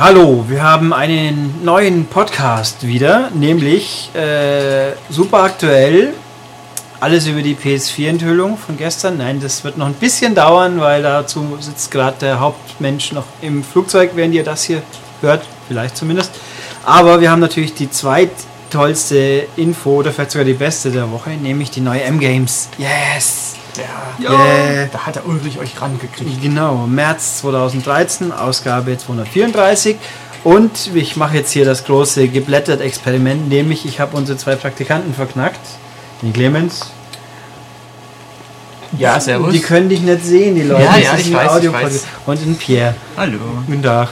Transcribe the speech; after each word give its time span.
Hallo, 0.00 0.44
wir 0.46 0.62
haben 0.62 0.92
einen 0.92 1.64
neuen 1.64 2.06
Podcast 2.06 2.86
wieder, 2.86 3.30
nämlich 3.34 4.14
äh, 4.14 4.92
super 5.10 5.42
aktuell. 5.42 6.14
Alles 7.00 7.26
über 7.26 7.42
die 7.42 7.56
PS4-Enthüllung 7.56 8.58
von 8.58 8.76
gestern. 8.76 9.16
Nein, 9.16 9.40
das 9.40 9.64
wird 9.64 9.76
noch 9.76 9.86
ein 9.86 9.94
bisschen 9.94 10.36
dauern, 10.36 10.78
weil 10.78 11.02
dazu 11.02 11.58
sitzt 11.58 11.90
gerade 11.90 12.16
der 12.20 12.38
Hauptmensch 12.38 13.10
noch 13.10 13.24
im 13.42 13.64
Flugzeug, 13.64 14.12
während 14.14 14.36
ihr 14.36 14.44
das 14.44 14.62
hier 14.62 14.82
hört, 15.20 15.44
vielleicht 15.66 15.96
zumindest. 15.96 16.30
Aber 16.84 17.20
wir 17.20 17.32
haben 17.32 17.40
natürlich 17.40 17.74
die 17.74 17.90
zweittollste 17.90 19.48
Info 19.56 19.96
oder 19.96 20.12
vielleicht 20.12 20.30
sogar 20.30 20.44
die 20.44 20.52
beste 20.52 20.92
der 20.92 21.10
Woche, 21.10 21.30
nämlich 21.30 21.72
die 21.72 21.80
neue 21.80 22.02
M-Games. 22.02 22.68
Yes! 22.78 23.56
Ja, 23.78 24.30
Yeah. 24.30 24.88
da 24.92 25.06
hat 25.06 25.14
der 25.16 25.26
Ulrich 25.26 25.58
euch 25.58 25.80
rangekriegt. 25.80 26.42
Genau, 26.42 26.86
März 26.86 27.38
2013, 27.40 28.32
Ausgabe 28.32 28.96
234. 28.98 29.96
Und 30.44 30.94
ich 30.94 31.16
mache 31.16 31.36
jetzt 31.36 31.50
hier 31.52 31.64
das 31.64 31.84
große 31.84 32.28
geblättert-Experiment, 32.28 33.48
nämlich 33.48 33.84
ich 33.86 34.00
habe 34.00 34.16
unsere 34.16 34.38
zwei 34.38 34.56
Praktikanten 34.56 35.14
verknackt. 35.14 35.60
Den 36.22 36.32
Clemens. 36.32 36.90
Ja, 38.96 39.20
servus. 39.20 39.52
Die 39.52 39.60
können 39.60 39.88
dich 39.88 40.00
nicht 40.00 40.24
sehen, 40.24 40.54
die 40.54 40.62
Leute. 40.62 40.82
Ja, 40.82 40.92
Das 40.94 41.02
ja, 41.04 41.14
ich 41.18 41.32
weiß, 41.34 41.62
ich 41.62 41.72
weiß. 41.72 42.06
Und 42.26 42.40
den 42.40 42.56
Pierre. 42.56 42.94
Hallo. 43.16 43.38
Guten 43.66 43.82
Tag. 43.82 44.08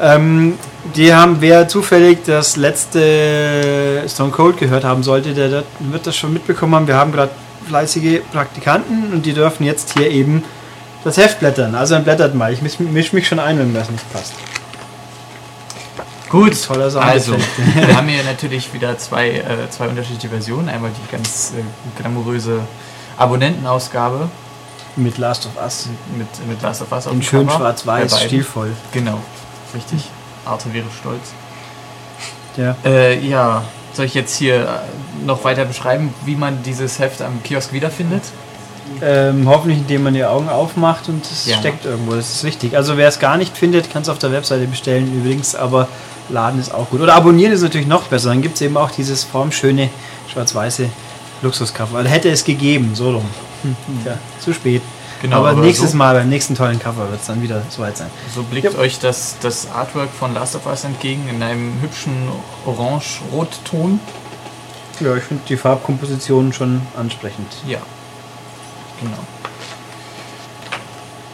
Ähm, 0.00 0.54
die 0.96 1.12
haben, 1.14 1.36
wer 1.40 1.68
zufällig 1.68 2.18
das 2.24 2.56
letzte 2.56 4.02
Stone 4.08 4.30
Cold 4.30 4.58
gehört 4.58 4.84
haben 4.84 5.02
sollte, 5.02 5.34
der, 5.34 5.48
der 5.48 5.64
wird 5.80 6.06
das 6.06 6.16
schon 6.16 6.32
mitbekommen 6.32 6.74
haben. 6.74 6.86
Wir 6.86 6.96
haben 6.96 7.12
gerade 7.12 7.30
fleißige 7.64 8.20
Praktikanten 8.32 9.12
und 9.12 9.26
die 9.26 9.32
dürfen 9.32 9.64
jetzt 9.64 9.96
hier 9.96 10.10
eben 10.10 10.44
das 11.04 11.16
Heft 11.16 11.40
blättern. 11.40 11.74
Also 11.74 11.94
dann 11.94 12.04
blättert 12.04 12.34
mal. 12.34 12.52
Ich 12.52 12.62
misch, 12.62 12.78
misch 12.78 13.12
mich 13.12 13.28
schon 13.28 13.38
ein, 13.38 13.58
wenn 13.58 13.72
mir 13.72 13.78
das 13.78 13.90
nicht 13.90 14.12
passt. 14.12 14.32
Gut, 16.28 16.60
Toller 16.66 16.92
also, 16.96 17.36
wir 17.74 17.96
haben 17.96 18.08
hier 18.08 18.24
natürlich 18.24 18.72
wieder 18.74 18.98
zwei, 18.98 19.30
äh, 19.30 19.70
zwei 19.70 19.86
unterschiedliche 19.86 20.28
Versionen. 20.28 20.68
Einmal 20.68 20.90
die 20.90 21.12
ganz 21.12 21.52
äh, 21.56 21.62
glamouröse 22.00 22.60
Abonnentenausgabe 23.16 24.28
Mit 24.96 25.18
Last 25.18 25.46
of 25.46 25.62
Us. 25.62 25.88
mit, 26.16 26.26
mit 26.48 26.60
Last 26.60 26.82
of 26.82 26.90
Us 26.90 27.06
In 27.06 27.22
schön 27.22 27.48
schwarz-weiß, 27.48 28.20
stilvoll. 28.22 28.72
Genau, 28.92 29.20
richtig. 29.74 30.10
Arte 30.44 30.72
wäre 30.72 30.86
stolz. 30.98 31.32
Ja. 32.56 32.76
Äh, 32.84 33.20
ja, 33.24 33.62
soll 33.92 34.06
ich 34.06 34.14
jetzt 34.14 34.36
hier 34.36 34.56
äh, 34.56 34.66
noch 35.24 35.44
weiter 35.44 35.64
beschreiben, 35.64 36.12
wie 36.24 36.36
man 36.36 36.62
dieses 36.62 36.98
Heft 36.98 37.22
am 37.22 37.42
Kiosk 37.42 37.72
wiederfindet? 37.72 38.22
Ähm, 39.02 39.48
hoffentlich, 39.48 39.78
indem 39.78 40.02
man 40.04 40.14
die 40.14 40.24
Augen 40.24 40.48
aufmacht 40.48 41.08
und 41.08 41.24
es 41.24 41.46
Ja. 41.46 41.56
steckt 41.58 41.84
irgendwo. 41.86 42.12
Das 42.14 42.30
ist 42.30 42.44
wichtig. 42.44 42.76
Also 42.76 42.96
wer 42.96 43.08
es 43.08 43.18
gar 43.18 43.36
nicht 43.38 43.56
findet, 43.56 43.90
kann 43.90 44.02
es 44.02 44.08
auf 44.08 44.18
der 44.18 44.30
Webseite 44.30 44.66
bestellen 44.66 45.12
übrigens, 45.14 45.54
aber 45.54 45.88
laden 46.28 46.60
ist 46.60 46.72
auch 46.72 46.90
gut. 46.90 47.00
Oder 47.00 47.14
abonnieren 47.14 47.52
ist 47.52 47.62
natürlich 47.62 47.86
noch 47.86 48.02
besser. 48.04 48.28
Dann 48.28 48.42
gibt 48.42 48.56
es 48.56 48.60
eben 48.62 48.76
auch 48.76 48.90
dieses 48.90 49.24
formschöne 49.24 49.88
schwarz-weiße 50.32 50.88
Luxuscover. 51.42 51.98
Also 51.98 52.10
hätte 52.10 52.28
es 52.30 52.44
gegeben, 52.44 52.92
so 52.94 53.12
rum. 53.12 53.24
Hm, 53.62 53.76
Tja, 54.04 54.18
zu 54.38 54.52
spät. 54.52 54.82
Genau, 55.22 55.38
aber, 55.38 55.50
aber 55.50 55.60
nächstes 55.62 55.92
so- 55.92 55.96
Mal 55.96 56.14
beim 56.14 56.28
nächsten 56.28 56.54
tollen 56.54 56.78
Cover 56.78 57.08
wird 57.10 57.20
es 57.22 57.26
dann 57.26 57.42
wieder 57.42 57.62
soweit 57.70 57.96
sein. 57.96 58.08
So 58.34 58.42
blickt 58.42 58.74
Ja. 58.74 58.78
euch 58.78 58.98
das, 58.98 59.36
das 59.40 59.66
Artwork 59.74 60.10
von 60.10 60.34
Last 60.34 60.54
of 60.56 60.66
Us 60.66 60.84
entgegen 60.84 61.26
in 61.30 61.42
einem 61.42 61.72
hübschen 61.80 62.12
Orange-Rot-Ton. 62.66 64.00
Ja, 65.00 65.14
ich 65.16 65.24
finde 65.24 65.42
die 65.48 65.56
Farbkomposition 65.56 66.52
schon 66.52 66.82
ansprechend. 66.96 67.52
Ja, 67.66 67.78
genau. 69.00 69.18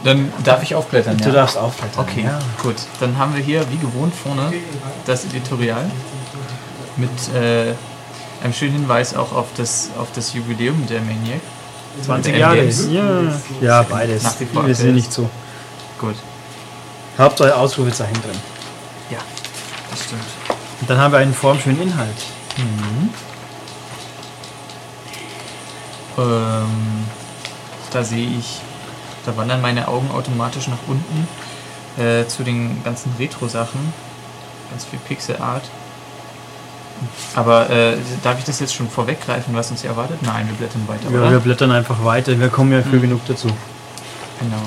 Dann 0.03 0.33
darf 0.45 0.63
ich 0.63 0.75
aufblättern, 0.75 1.19
Du 1.19 1.29
ja? 1.29 1.35
darfst 1.35 1.59
aufblättern. 1.59 2.05
Okay, 2.09 2.25
Ja. 2.25 2.39
gut. 2.63 2.77
Dann 3.01 3.19
haben 3.19 3.35
wir 3.35 3.43
hier, 3.43 3.71
wie 3.71 3.77
gewohnt, 3.77 4.15
vorne 4.15 4.51
das 5.05 5.25
Editorial 5.27 5.85
mit 6.97 7.11
äh, 7.35 7.75
einem 8.43 8.55
schönen 8.55 8.73
Hinweis 8.73 9.15
auch 9.15 9.33
auf 9.33 9.49
das, 9.57 9.91
auf 9.99 10.09
das 10.15 10.33
Jubiläum 10.33 10.87
der 10.87 11.01
Maniac. 11.03 11.41
20 12.03 12.33
Mit 12.33 12.41
Jahre. 12.41 12.65
Ja, 12.65 13.21
ja 13.61 13.83
beides. 13.83 14.23
Nach 14.23 14.41
wie 14.41 14.47
vor 14.47 14.67
Wir 14.67 14.75
sind 14.75 14.95
nicht 14.95 15.13
so. 15.13 15.29
Gut, 15.99 16.15
Hauptsache 17.19 17.55
Ausrufezeichen 17.55 18.15
drin. 18.23 18.39
ja, 19.11 19.19
das 19.91 20.05
stimmt. 20.05 20.23
Und 20.81 20.89
dann 20.89 20.97
haben 20.99 21.13
wir 21.13 21.19
einen 21.19 21.35
formschönen 21.35 21.83
Inhalt. 21.83 22.17
Ähm, 26.21 27.07
da 27.93 28.05
sehe 28.05 28.29
ich, 28.39 28.61
da 29.27 29.37
wandern 29.37 29.61
meine 29.61 29.89
Augen 29.89 30.11
automatisch 30.11 30.69
nach 30.69 30.79
unten 30.87 31.27
äh, 32.01 32.27
zu 32.27 32.43
den 32.45 32.83
ganzen 32.85 33.13
Retro-Sachen. 33.19 33.93
Ganz 34.71 34.85
viel 34.85 34.99
Pixel-Art. 35.01 35.65
Aber 37.35 37.71
äh, 37.71 37.97
darf 38.23 38.39
ich 38.39 38.45
das 38.45 38.61
jetzt 38.61 38.75
schon 38.75 38.89
vorweggreifen, 38.91 39.55
was 39.55 39.71
uns 39.71 39.81
hier 39.81 39.91
erwartet? 39.91 40.19
Nein, 40.23 40.47
wir 40.49 40.55
blättern 40.57 40.87
weiter, 40.87 41.11
Ja, 41.11 41.21
oder? 41.21 41.31
wir 41.33 41.41
blättern 41.41 41.73
einfach 41.73 42.05
weiter. 42.05 42.39
Wir 42.39 42.51
kommen 42.51 42.73
ja 42.73 42.83
früh 42.83 42.97
Mhm. 42.99 43.03
genug 43.03 43.21
dazu. 43.27 43.49
Genau. 44.39 44.63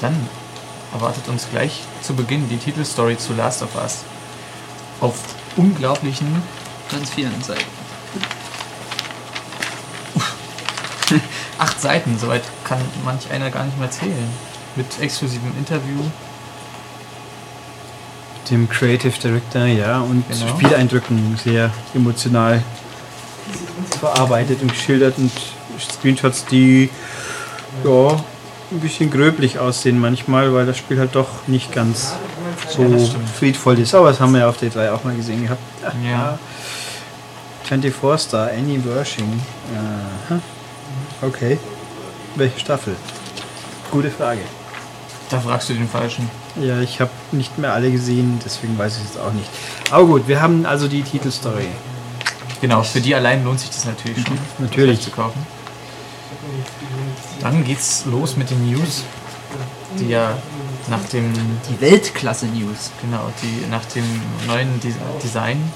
Dann 0.00 0.16
erwartet 0.94 1.28
uns 1.28 1.46
gleich 1.50 1.82
zu 2.02 2.14
Beginn 2.14 2.48
die 2.48 2.56
Titelstory 2.56 3.18
zu 3.18 3.34
Last 3.34 3.62
of 3.62 3.74
Us. 3.76 3.98
Auf 5.00 5.14
unglaublichen 5.56 6.42
Ganz 6.90 7.10
vielen 7.10 7.40
Seiten. 7.42 7.60
acht 11.58 11.80
Seiten. 11.80 12.18
Soweit 12.18 12.42
kann 12.64 12.78
manch 13.04 13.30
einer 13.30 13.50
gar 13.50 13.64
nicht 13.64 13.78
mehr 13.78 13.90
zählen. 13.90 14.30
Mit 14.76 14.86
exklusivem 15.00 15.56
Interview. 15.58 16.00
Dem 18.50 18.68
Creative 18.68 19.16
Director, 19.18 19.64
ja, 19.66 20.00
und 20.00 20.24
Genau. 20.28 20.48
Spieleindrücken 20.48 21.36
sehr 21.42 21.70
emotional 21.94 22.62
verarbeitet 24.00 24.62
und 24.62 24.72
geschildert 24.72 25.18
und 25.18 25.30
Screenshots, 25.78 26.46
die 26.46 26.90
ja 27.84 28.24
ein 28.72 28.80
bisschen 28.80 29.10
gröblich 29.10 29.58
aussehen 29.58 30.00
manchmal, 30.00 30.52
weil 30.54 30.66
das 30.66 30.78
Spiel 30.78 30.98
halt 30.98 31.14
doch 31.14 31.46
nicht 31.46 31.72
ganz 31.72 32.14
so 32.68 32.82
Ja, 32.82 32.98
friedvoll 33.38 33.78
ist. 33.78 33.94
Aber 33.94 34.10
das 34.10 34.20
haben 34.20 34.32
wir 34.32 34.40
ja 34.40 34.48
auf 34.48 34.58
der 34.58 34.70
3 34.70 34.92
auch 34.92 35.04
mal 35.04 35.14
gesehen 35.14 35.42
gehabt. 35.44 35.60
Ja. 36.04 36.38
24 37.64 38.20
Star, 38.20 38.50
Annie 38.50 38.84
Wershing. 38.84 39.40
Aha. 40.28 40.40
Okay. 41.22 41.58
Welche 42.36 42.58
Staffel? 42.60 42.96
Gute 43.90 44.10
Frage. 44.10 44.40
Da 45.28 45.40
fragst 45.40 45.68
du 45.68 45.74
den 45.74 45.88
Falschen. 45.88 46.28
Ja, 46.60 46.80
ich 46.80 47.00
habe 47.00 47.10
nicht 47.32 47.58
mehr 47.58 47.72
alle 47.72 47.90
gesehen, 47.90 48.40
deswegen 48.44 48.76
weiß 48.78 48.98
ich 48.98 49.10
es 49.10 49.16
auch 49.20 49.32
nicht. 49.32 49.48
Aber 49.90 50.06
gut, 50.06 50.28
wir 50.28 50.40
haben 50.40 50.66
also 50.66 50.88
die 50.88 51.02
Titelstory. 51.02 51.68
Genau, 52.60 52.82
für 52.82 53.00
die 53.00 53.14
allein 53.14 53.44
lohnt 53.44 53.60
sich 53.60 53.70
das 53.70 53.84
natürlich 53.84 54.24
schon. 54.24 54.38
Natürlich. 54.58 54.96
das 54.96 55.04
zu 55.06 55.10
kaufen. 55.12 55.46
Dann 57.40 57.64
geht's 57.64 58.04
los 58.06 58.36
mit 58.36 58.50
den 58.50 58.70
News, 58.70 59.04
die 59.98 60.08
ja 60.08 60.36
nach 60.88 61.04
dem 61.12 61.32
Die 61.68 61.80
Weltklasse-News. 61.80 62.90
Genau, 63.02 63.30
die 63.42 63.66
nach 63.70 63.84
dem 63.86 64.04
neuen 64.46 64.80
Des 64.80 64.94
Design 65.22 65.70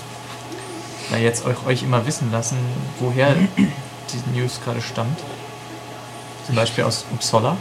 da 1.10 1.18
jetzt 1.18 1.44
euch, 1.44 1.56
euch 1.66 1.82
immer 1.82 2.06
wissen 2.06 2.30
lassen, 2.32 2.56
woher 2.98 3.34
die 4.12 4.38
News 4.38 4.60
gerade 4.64 4.80
stammt. 4.80 5.18
Zum 6.46 6.54
Beispiel 6.54 6.84
aus 6.84 7.04
Uppsala. 7.12 7.56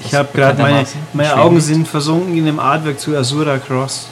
Ich 0.00 0.14
habe 0.14 0.28
gerade 0.32 0.60
meine, 0.60 0.86
meine 1.14 1.36
Augen 1.38 1.60
sind 1.60 1.88
versunken 1.88 2.36
in 2.36 2.44
dem 2.44 2.60
Artwork 2.60 3.00
zu 3.00 3.16
Azura 3.16 3.58
Cross. 3.58 4.08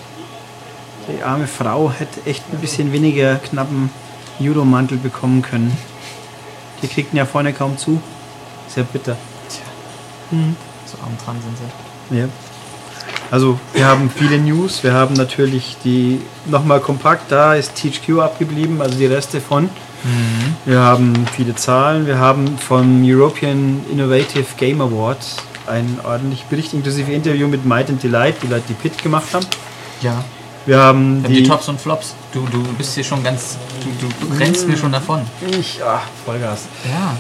Die 1.09 1.23
arme 1.23 1.47
Frau 1.47 1.93
hätte 1.93 2.25
echt 2.25 2.43
ein 2.51 2.59
bisschen 2.59 2.91
weniger 2.93 3.37
knappen 3.37 3.91
Judo-Mantel 4.39 4.97
bekommen 4.97 5.43
können. 5.43 5.77
Die 6.83 6.89
kriegten 6.89 7.19
ja 7.19 7.27
vorne 7.27 7.53
kaum 7.53 7.77
zu. 7.77 8.01
Sehr 8.69 8.85
bitter. 8.85 9.17
So 10.87 10.99
arm 11.03 11.17
dran 11.25 11.37
sind 11.43 11.59
sie. 11.59 12.19
Ja. 12.19 12.29
Also 13.31 13.59
wir 13.73 13.87
haben 13.87 14.11
viele 14.11 14.39
News. 14.39 14.83
Wir 14.85 14.93
haben 14.93 15.15
natürlich 15.15 15.77
die 15.85 16.21
nochmal 16.47 16.81
kompakt. 16.81 17.31
Da 17.33 17.55
ist 17.55 17.75
THQ 17.75 18.21
abgeblieben, 18.21 18.81
also 18.81 18.97
die 18.97 19.07
Reste 19.07 19.41
von. 19.41 19.69
Wir 20.67 20.81
haben 20.81 21.15
viele 21.35 21.55
Zahlen. 21.55 22.07
Wir 22.07 22.19
haben 22.19 22.59
vom 22.59 23.03
European 23.03 23.81
Innovative 23.91 24.45
Game 24.59 24.83
Award 24.83 25.19
einen 25.67 25.99
ordentlichen 26.05 26.47
Bericht 26.51 26.75
inklusive 26.75 27.11
Interview 27.11 27.49
mit 27.49 27.65
Might 27.65 27.89
and 27.89 28.03
Delight, 28.03 28.37
die 28.43 28.49
Leute, 28.49 28.65
die 28.69 28.75
Pit 28.75 29.03
gemacht 29.03 29.33
haben. 29.33 29.47
Ja. 30.03 30.23
Wir 30.67 30.79
haben 30.79 31.23
Die, 31.23 31.29
die, 31.29 31.43
die 31.43 31.49
Tops 31.49 31.69
und 31.69 31.81
Flops. 31.81 32.15
Du, 32.33 32.47
du 32.51 32.63
bist 32.75 32.95
hier 32.95 33.05
schon 33.05 33.23
ganz. 33.23 33.57
Du, 34.01 34.27
du 34.27 34.39
rennst 34.39 34.67
mir 34.67 34.77
schon 34.77 34.93
davon. 34.93 35.23
Ich, 35.59 35.83
ah, 35.83 36.03
Vollgas. 36.25 36.67
Ja. 36.85 37.17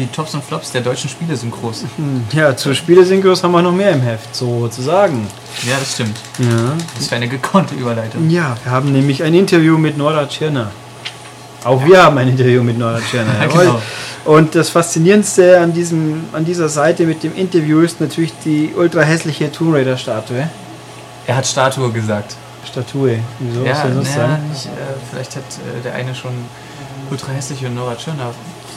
Die 0.00 0.06
Tops 0.06 0.32
und 0.34 0.42
Flops 0.42 0.72
der 0.72 0.80
deutschen 0.80 1.10
Spielesynchros. 1.10 1.84
Hm, 1.96 2.24
Ja, 2.32 2.56
zu 2.56 2.74
Spielesynchros 2.74 3.42
haben 3.44 3.52
wir 3.52 3.60
noch 3.60 3.72
mehr 3.72 3.90
im 3.90 4.00
Heft, 4.00 4.34
sozusagen. 4.34 5.26
Ja, 5.68 5.74
das 5.78 5.92
stimmt. 5.92 6.16
Ja. 6.38 6.72
Das 6.94 7.04
ist 7.04 7.12
eine 7.12 7.28
gekonnte 7.28 7.74
Überleitung. 7.74 8.30
Ja, 8.30 8.56
wir 8.64 8.72
haben 8.72 8.92
nämlich 8.92 9.22
ein 9.22 9.34
Interview 9.34 9.76
mit 9.76 9.98
Nora 9.98 10.26
Tschirner. 10.26 10.70
Auch 11.64 11.84
wir 11.84 12.02
haben 12.02 12.16
ein 12.16 12.28
Interview 12.28 12.62
mit 12.62 12.78
Nora 12.78 12.98
Tschirner. 13.00 13.32
Ja, 13.40 13.46
genau. 13.46 13.82
Und 14.24 14.54
das 14.54 14.70
Faszinierendste 14.70 15.60
an, 15.60 15.72
diesem, 15.74 16.24
an 16.32 16.44
dieser 16.46 16.70
Seite 16.70 17.04
mit 17.04 17.22
dem 17.22 17.34
Interview 17.36 17.80
ist 17.80 18.00
natürlich 18.00 18.32
die 18.42 18.72
ultra 18.74 19.02
hässliche 19.02 19.52
Tomb 19.52 19.74
Raider 19.74 19.98
Statue. 19.98 20.48
Er 21.26 21.36
hat 21.36 21.46
Statue 21.46 21.90
gesagt. 21.92 22.36
Statue. 22.66 23.18
Wieso? 23.38 23.64
ja, 23.64 23.72
Was 23.72 23.82
soll 23.82 23.90
das 23.96 24.04
naja, 24.16 24.28
sein? 24.28 24.48
nicht, 24.48 24.66
äh, 24.66 24.70
vielleicht 25.10 25.36
hat 25.36 25.42
äh, 25.42 25.82
der 25.84 25.94
eine 25.94 26.14
schon 26.14 26.32
ultra 27.10 27.32
hässliche 27.32 27.68
Nora 27.68 27.96
Tschirner 27.96 28.32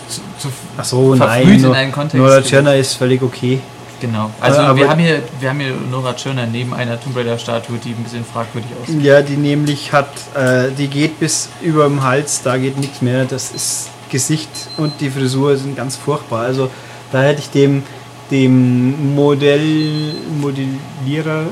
zu, 0.07 0.49
Ach 0.77 0.83
so, 0.85 1.15
nein. 1.15 1.49
in 1.49 1.61
Nor- 1.61 1.75
einen 1.75 1.91
Kontext. 1.91 2.15
Nora. 2.17 2.41
Tschirner 2.41 2.75
ist 2.75 2.93
völlig 2.93 3.21
okay. 3.21 3.59
Genau. 4.01 4.29
Also 4.41 4.59
Aber- 4.59 4.77
wir, 4.77 4.89
haben 4.89 4.99
hier, 4.99 5.23
wir 5.39 5.49
haben 5.49 5.59
hier 5.61 5.73
Nora 5.89 6.13
Tschirner 6.13 6.45
neben 6.45 6.73
einer 6.73 6.99
Tomb 6.99 7.15
Raider 7.15 7.37
Statue, 7.37 7.77
die 7.77 7.91
ein 7.91 8.03
bisschen 8.03 8.25
fragwürdig 8.25 8.69
aussieht. 8.81 9.01
Ja, 9.01 9.21
die 9.21 9.37
nämlich 9.37 9.93
hat, 9.93 10.09
äh, 10.35 10.71
die 10.77 10.87
geht 10.87 11.19
bis 11.19 11.47
über 11.61 11.85
dem 11.85 12.03
Hals, 12.03 12.41
da 12.43 12.57
geht 12.57 12.77
nichts 12.77 13.01
mehr. 13.01 13.23
Das 13.25 13.51
ist 13.51 13.89
Gesicht 14.09 14.49
und 14.77 14.99
die 14.99 15.09
Frisur 15.09 15.55
sind 15.55 15.77
ganz 15.77 15.95
furchtbar. 15.95 16.41
Also 16.41 16.69
da 17.13 17.21
hätte 17.21 17.39
ich 17.39 17.49
dem, 17.49 17.83
dem 18.29 19.15
Modell, 19.15 20.13
Modellierer, 20.41 21.45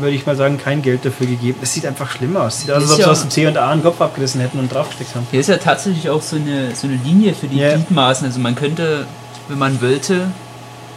würde 0.00 0.14
ich 0.14 0.26
mal 0.26 0.36
sagen, 0.36 0.58
kein 0.58 0.82
Geld 0.82 1.04
dafür 1.04 1.26
gegeben. 1.26 1.58
Es 1.62 1.74
sieht 1.74 1.86
einfach 1.86 2.10
schlimm 2.10 2.36
aus. 2.36 2.60
Sieht 2.60 2.70
aus, 2.70 2.82
als 2.82 2.92
ob 2.92 2.96
sie 2.96 3.04
aus 3.04 3.20
dem 3.22 3.30
C 3.30 3.46
und 3.46 3.56
A 3.56 3.70
einen 3.70 3.82
Kopf 3.82 4.00
abgerissen 4.00 4.40
hätten 4.40 4.58
und 4.58 4.72
draufgesteckt 4.72 5.14
haben. 5.14 5.26
Hier 5.30 5.40
ist 5.40 5.48
ja 5.48 5.56
tatsächlich 5.56 6.08
auch 6.10 6.22
so 6.22 6.36
eine, 6.36 6.74
so 6.74 6.86
eine 6.86 6.96
Linie 6.96 7.34
für 7.34 7.46
die. 7.46 7.58
Gliedmaßen. 7.58 8.26
Also 8.26 8.40
man 8.40 8.54
könnte, 8.54 9.06
wenn 9.48 9.58
man 9.58 9.80
wollte, 9.80 10.28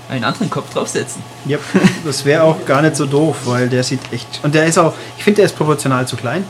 einen 0.09 0.23
anderen 0.23 0.49
Kopf 0.49 0.73
draufsetzen. 0.73 1.21
Ja, 1.45 1.57
das 2.05 2.25
wäre 2.25 2.43
auch 2.43 2.65
gar 2.65 2.81
nicht 2.81 2.95
so 2.95 3.05
doof, 3.05 3.35
weil 3.45 3.69
der 3.69 3.83
sieht 3.83 3.99
echt. 4.11 4.39
Und 4.43 4.55
der 4.55 4.65
ist 4.65 4.77
auch, 4.77 4.93
ich 5.17 5.23
finde, 5.23 5.37
der 5.37 5.45
ist 5.45 5.55
proportional 5.55 6.07
zu 6.07 6.15
klein. 6.15 6.43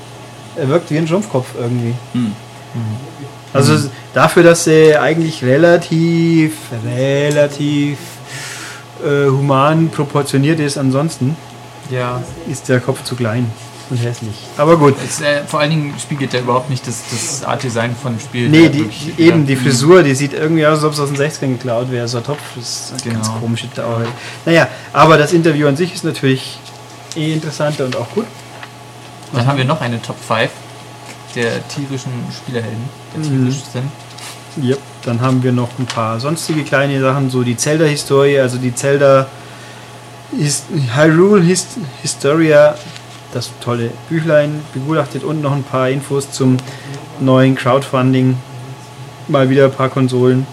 Er 0.55 0.67
wirkt 0.69 0.91
wie 0.91 0.97
ein 0.97 1.07
Schrumpfkopf 1.07 1.47
irgendwie. 1.59 1.93
Hm. 2.13 2.33
Also 3.53 3.89
dafür, 4.13 4.43
dass 4.43 4.67
er 4.67 5.01
eigentlich 5.01 5.43
relativ, 5.43 6.53
relativ 6.85 7.97
äh, 9.03 9.29
human 9.29 9.89
proportioniert 9.89 10.59
ist, 10.59 10.77
ansonsten 10.77 11.35
Ja. 11.89 12.21
ist 12.49 12.67
der 12.69 12.79
Kopf 12.79 13.03
zu 13.03 13.15
klein 13.15 13.49
und 13.89 13.97
hässlich. 13.97 14.35
Aber 14.57 14.77
gut. 14.77 14.95
Es, 15.05 15.21
äh, 15.21 15.43
vor 15.45 15.59
allen 15.61 15.69
Dingen 15.69 15.93
spiegelt 15.99 16.33
er 16.33 16.41
überhaupt 16.41 16.69
nicht 16.69 16.85
das, 16.87 17.03
das 17.09 17.43
Art-Design 17.45 17.95
von 17.95 18.13
dem 18.15 18.19
Spiel. 18.19 18.49
Nee, 18.49 18.69
die, 18.69 18.79
wirklich- 18.79 19.17
eben 19.19 19.45
die 19.45 19.53
ja. 19.53 19.59
Frisur, 19.59 20.03
die 20.03 20.13
sieht 20.15 20.33
irgendwie 20.33 20.65
aus, 20.65 20.79
als 20.79 20.83
ob 20.85 20.93
es 20.93 20.99
aus 20.99 21.09
den 21.09 21.17
60ern 21.17 21.53
geklaut 21.53 21.89
wäre. 21.91 22.07
So 22.07 22.17
ein 22.17 22.23
Topf, 22.25 22.39
das 22.55 22.91
ist 22.91 23.05
eine 23.05 23.13
ganz 23.13 23.27
Genau. 23.29 23.39
komische 23.39 23.67
Dauer. 23.67 24.01
Naja, 24.45 24.67
aber 24.93 25.17
das 25.17 25.31
Interview 25.33 25.67
an 25.67 25.77
sich 25.77 25.93
ist 25.93 26.03
natürlich 26.03 26.59
eh 27.15 27.33
interessanter 27.33 27.85
und 27.85 27.95
auch 27.95 28.09
gut. 28.11 28.25
Dann 29.33 29.45
haben 29.45 29.57
wir 29.57 29.65
noch 29.65 29.81
eine 29.81 30.01
Top 30.01 30.17
5 30.25 30.49
der 31.35 31.65
tierischen 31.67 32.11
Spielerhelden, 32.35 32.83
der 33.13 33.19
Mhm. 33.19 33.43
tierisch 33.49 33.61
sind. 33.71 33.91
Yep. 34.63 34.79
Dann 35.03 35.21
haben 35.21 35.43
wir 35.43 35.51
noch 35.51 35.69
ein 35.79 35.85
paar 35.85 36.19
sonstige 36.19 36.63
kleine 36.63 36.99
Sachen, 36.99 37.29
so 37.29 37.43
die 37.43 37.55
Zelda-Historie, 37.55 38.39
also 38.39 38.57
die 38.57 38.73
Zelda 38.73 39.27
His 40.35 40.63
Hyrule 40.95 41.41
His 41.43 41.65
Historia, 42.01 42.75
das 43.33 43.49
tolle 43.63 43.91
Büchlein 44.09 44.61
begutachtet 44.73 45.23
und 45.23 45.41
noch 45.41 45.51
ein 45.53 45.63
paar 45.63 45.89
Infos 45.89 46.31
zum 46.31 46.57
neuen 47.19 47.55
Crowdfunding. 47.55 48.37
Mal 49.27 49.49
wieder 49.49 49.65
ein 49.65 49.71
paar 49.71 49.89
Konsolen. 49.89 50.45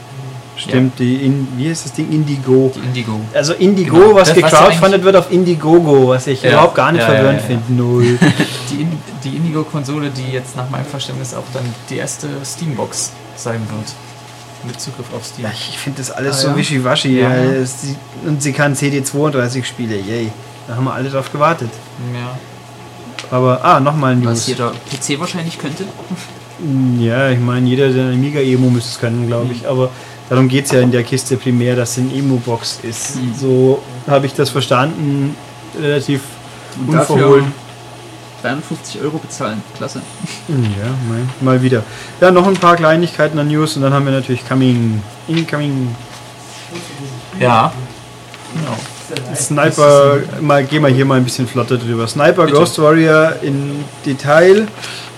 Stimmt, 0.57 1.01
die 1.01 1.17
in, 1.27 1.49
wie 1.57 1.69
heißt 1.69 1.85
das 1.85 1.93
Ding? 1.95 2.11
Indigo. 2.13 2.71
Die 2.75 2.79
Indigo. 2.79 3.21
Also 3.35 3.55
Indigo, 3.55 3.97
Genau. 3.97 4.15
was 4.15 4.29
Das, 4.33 4.41
was 4.41 4.51
gecrowdfundet 4.53 5.03
wird 5.03 5.17
auf 5.17 5.33
Indiegogo, 5.33 6.09
was 6.09 6.29
ich 6.29 6.43
Ja. 6.43 6.51
überhaupt 6.53 6.77
gar 6.77 6.93
nicht 6.93 7.01
Ja, 7.01 7.07
verwirrend 7.09 7.41
ja, 7.43 7.55
ja. 7.55 7.61
finde. 7.67 7.73
Null. 7.83 8.19
Die, 8.71 8.83
In 8.83 8.99
die 9.25 9.37
Indigo-Konsole, 9.37 10.11
die 10.11 10.33
jetzt 10.33 10.55
nach 10.57 10.71
meinem 10.71 10.85
Verständnis 10.85 11.35
auch 11.35 11.43
dann 11.53 11.65
die 11.91 11.97
erste 11.97 12.29
Steambox 12.45 13.11
sein 13.37 13.61
wird. 13.69 13.93
Mit 14.67 14.81
Zugriff 14.81 15.07
auf 15.15 15.25
Steam. 15.25 15.45
Ja, 15.45 15.53
ich 15.53 15.79
finde 15.79 15.99
das 15.99 16.11
alles 16.11 16.37
Ah, 16.39 16.41
so 16.41 16.49
ja? 16.49 16.57
wischiwaschi. 16.57 17.21
Ja, 17.21 17.31
Und 18.27 18.43
sie 18.43 18.53
kann 18.53 18.75
CD32 18.75 19.65
Spiele, 19.65 19.97
yay. 19.97 20.31
Da 20.67 20.77
haben 20.77 20.85
wir 20.85 20.95
alle 20.95 21.11
drauf 21.11 21.31
gewartet. 21.31 21.69
Ja. 22.15 22.39
Aber, 23.31 23.63
ah, 23.65 23.81
nochmal 23.81 24.13
ein 24.13 24.25
Was 24.25 24.33
News. 24.35 24.47
jeder 24.49 24.71
PC 24.91 25.21
wahrscheinlich 25.21 25.59
könnte. 25.59 25.85
Ja, 26.99 27.31
ich 27.31 27.41
meine, 27.41 27.69
jeder, 27.69 27.89
der 27.91 28.05
eine 28.07 28.15
Amiga-Emo 28.15 28.71
müsste 28.71 28.91
es 28.91 28.99
können, 29.01 29.27
glaube 29.27 29.53
ich. 29.53 29.67
Aber 29.69 29.91
darum 30.31 30.49
geht 30.49 30.67
es 30.67 30.71
ja 30.73 30.81
in 30.81 30.93
der 30.93 31.03
Kiste 31.03 31.37
primär, 31.37 31.75
dass 31.77 31.93
es 31.93 31.99
eine 31.99 32.15
Emo-Box 32.15 32.79
ist. 32.83 33.17
Mhm. 33.17 33.35
So 33.39 33.83
habe 34.07 34.27
ich 34.27 34.35
das 34.35 34.51
verstanden. 34.51 35.37
Relativ 35.81 36.21
Und 36.87 36.93
dafür 36.95 37.45
unverhohlen. 38.53 38.63
53 38.63 39.01
Euro 39.03 39.19
bezahlen. 39.19 39.63
Klasse. 39.77 40.01
Ja, 40.49 40.55
mein, 41.09 41.29
mal 41.41 41.63
wieder. 41.63 41.83
Ja, 42.21 42.31
noch 42.31 42.47
ein 42.47 42.55
paar 42.55 42.77
Kleinigkeiten 42.77 43.39
an 43.39 43.49
News 43.49 43.77
und 43.77 43.83
dann 43.83 43.93
haben 43.93 44.05
wir 44.05 44.13
natürlich 44.13 44.47
Coming, 44.47 45.03
Incoming 45.29 45.95
Ja. 47.41 47.73
Genau. 48.55 48.77
Sniper, 49.35 50.19
mal 50.41 50.65
gehen 50.65 50.83
wir 50.83 50.89
hier 50.89 51.05
mal 51.05 51.17
ein 51.19 51.25
bisschen 51.25 51.47
flotter 51.47 51.77
drüber. 51.77 52.07
Sniper 52.09 52.47
Bitte. 52.47 52.59
Ghost 52.59 52.79
Warrior 52.81 53.35
in 53.43 53.85
Detail. 54.05 54.67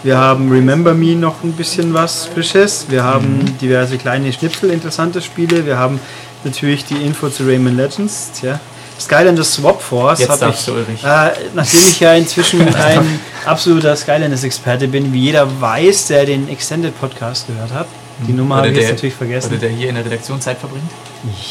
Wir 0.03 0.19
haben 0.19 0.51
Remember 0.51 0.93
Me 0.93 1.15
noch 1.17 1.43
ein 1.43 1.53
bisschen 1.53 1.95
was 1.95 2.27
Frisches. 2.27 2.87
Wir 2.89 3.03
haben 3.05 3.39
Mhm. 3.39 3.59
diverse 3.59 3.97
kleine 3.97 4.33
Schnipsel, 4.33 4.71
interessante 4.71 5.21
Spiele. 5.23 5.65
Wir 5.67 5.79
haben 5.79 6.01
natürlich 6.45 6.85
die 6.85 6.97
Info 6.97 7.29
zu 7.29 7.45
Rayman 7.45 7.77
Legends. 7.77 8.31
Tja. 8.39 8.61
Skylanders 8.99 9.55
Swap 9.55 9.83
Force 9.83 10.21
Jetzt 10.21 10.31
hab 10.31 10.41
darfst 10.41 10.69
ich, 10.69 11.05
äh, 11.05 11.31
nachdem 11.55 11.81
ich 11.81 12.01
ja 12.01 12.15
inzwischen 12.15 12.75
ein 12.75 13.21
absoluter 13.45 13.95
Skylanders-Experte 13.95 14.89
bin, 14.89 15.13
wie 15.13 15.21
jeder 15.21 15.61
weiß, 15.61 16.09
der 16.09 16.27
den 16.27 16.49
Extended 16.49 16.99
Podcast 16.99 17.47
gehört 17.47 17.73
hat. 17.73 17.87
Die 18.27 18.33
Nummer 18.33 18.57
habe 18.57 18.69
ich 18.69 18.79
jetzt 18.79 18.93
natürlich 18.93 19.15
vergessen. 19.15 19.51
Oder 19.51 19.59
der 19.59 19.71
hier 19.71 19.91
in 19.91 19.95
der 19.95 20.05
Redaktion 20.05 20.41
Zeit 20.41 20.59
verbringt. 20.59 20.91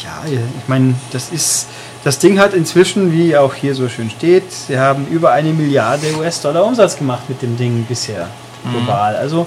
Ja, 0.02 0.24
ich 0.28 0.68
meine, 0.68 0.94
das 1.12 1.30
ist. 1.30 1.68
Das 2.02 2.18
Ding 2.20 2.38
hat 2.38 2.54
inzwischen, 2.54 3.12
wie 3.12 3.36
auch 3.36 3.54
hier 3.54 3.74
so 3.74 3.88
schön 3.88 4.10
steht, 4.10 4.52
sie 4.52 4.78
haben 4.78 5.08
über 5.08 5.32
eine 5.32 5.52
Milliarde 5.52 6.06
US-Dollar 6.16 6.64
Umsatz 6.64 6.96
gemacht 6.96 7.28
mit 7.28 7.42
dem 7.42 7.56
Ding 7.56 7.84
bisher 7.88 8.28
global. 8.70 9.16
Also 9.16 9.46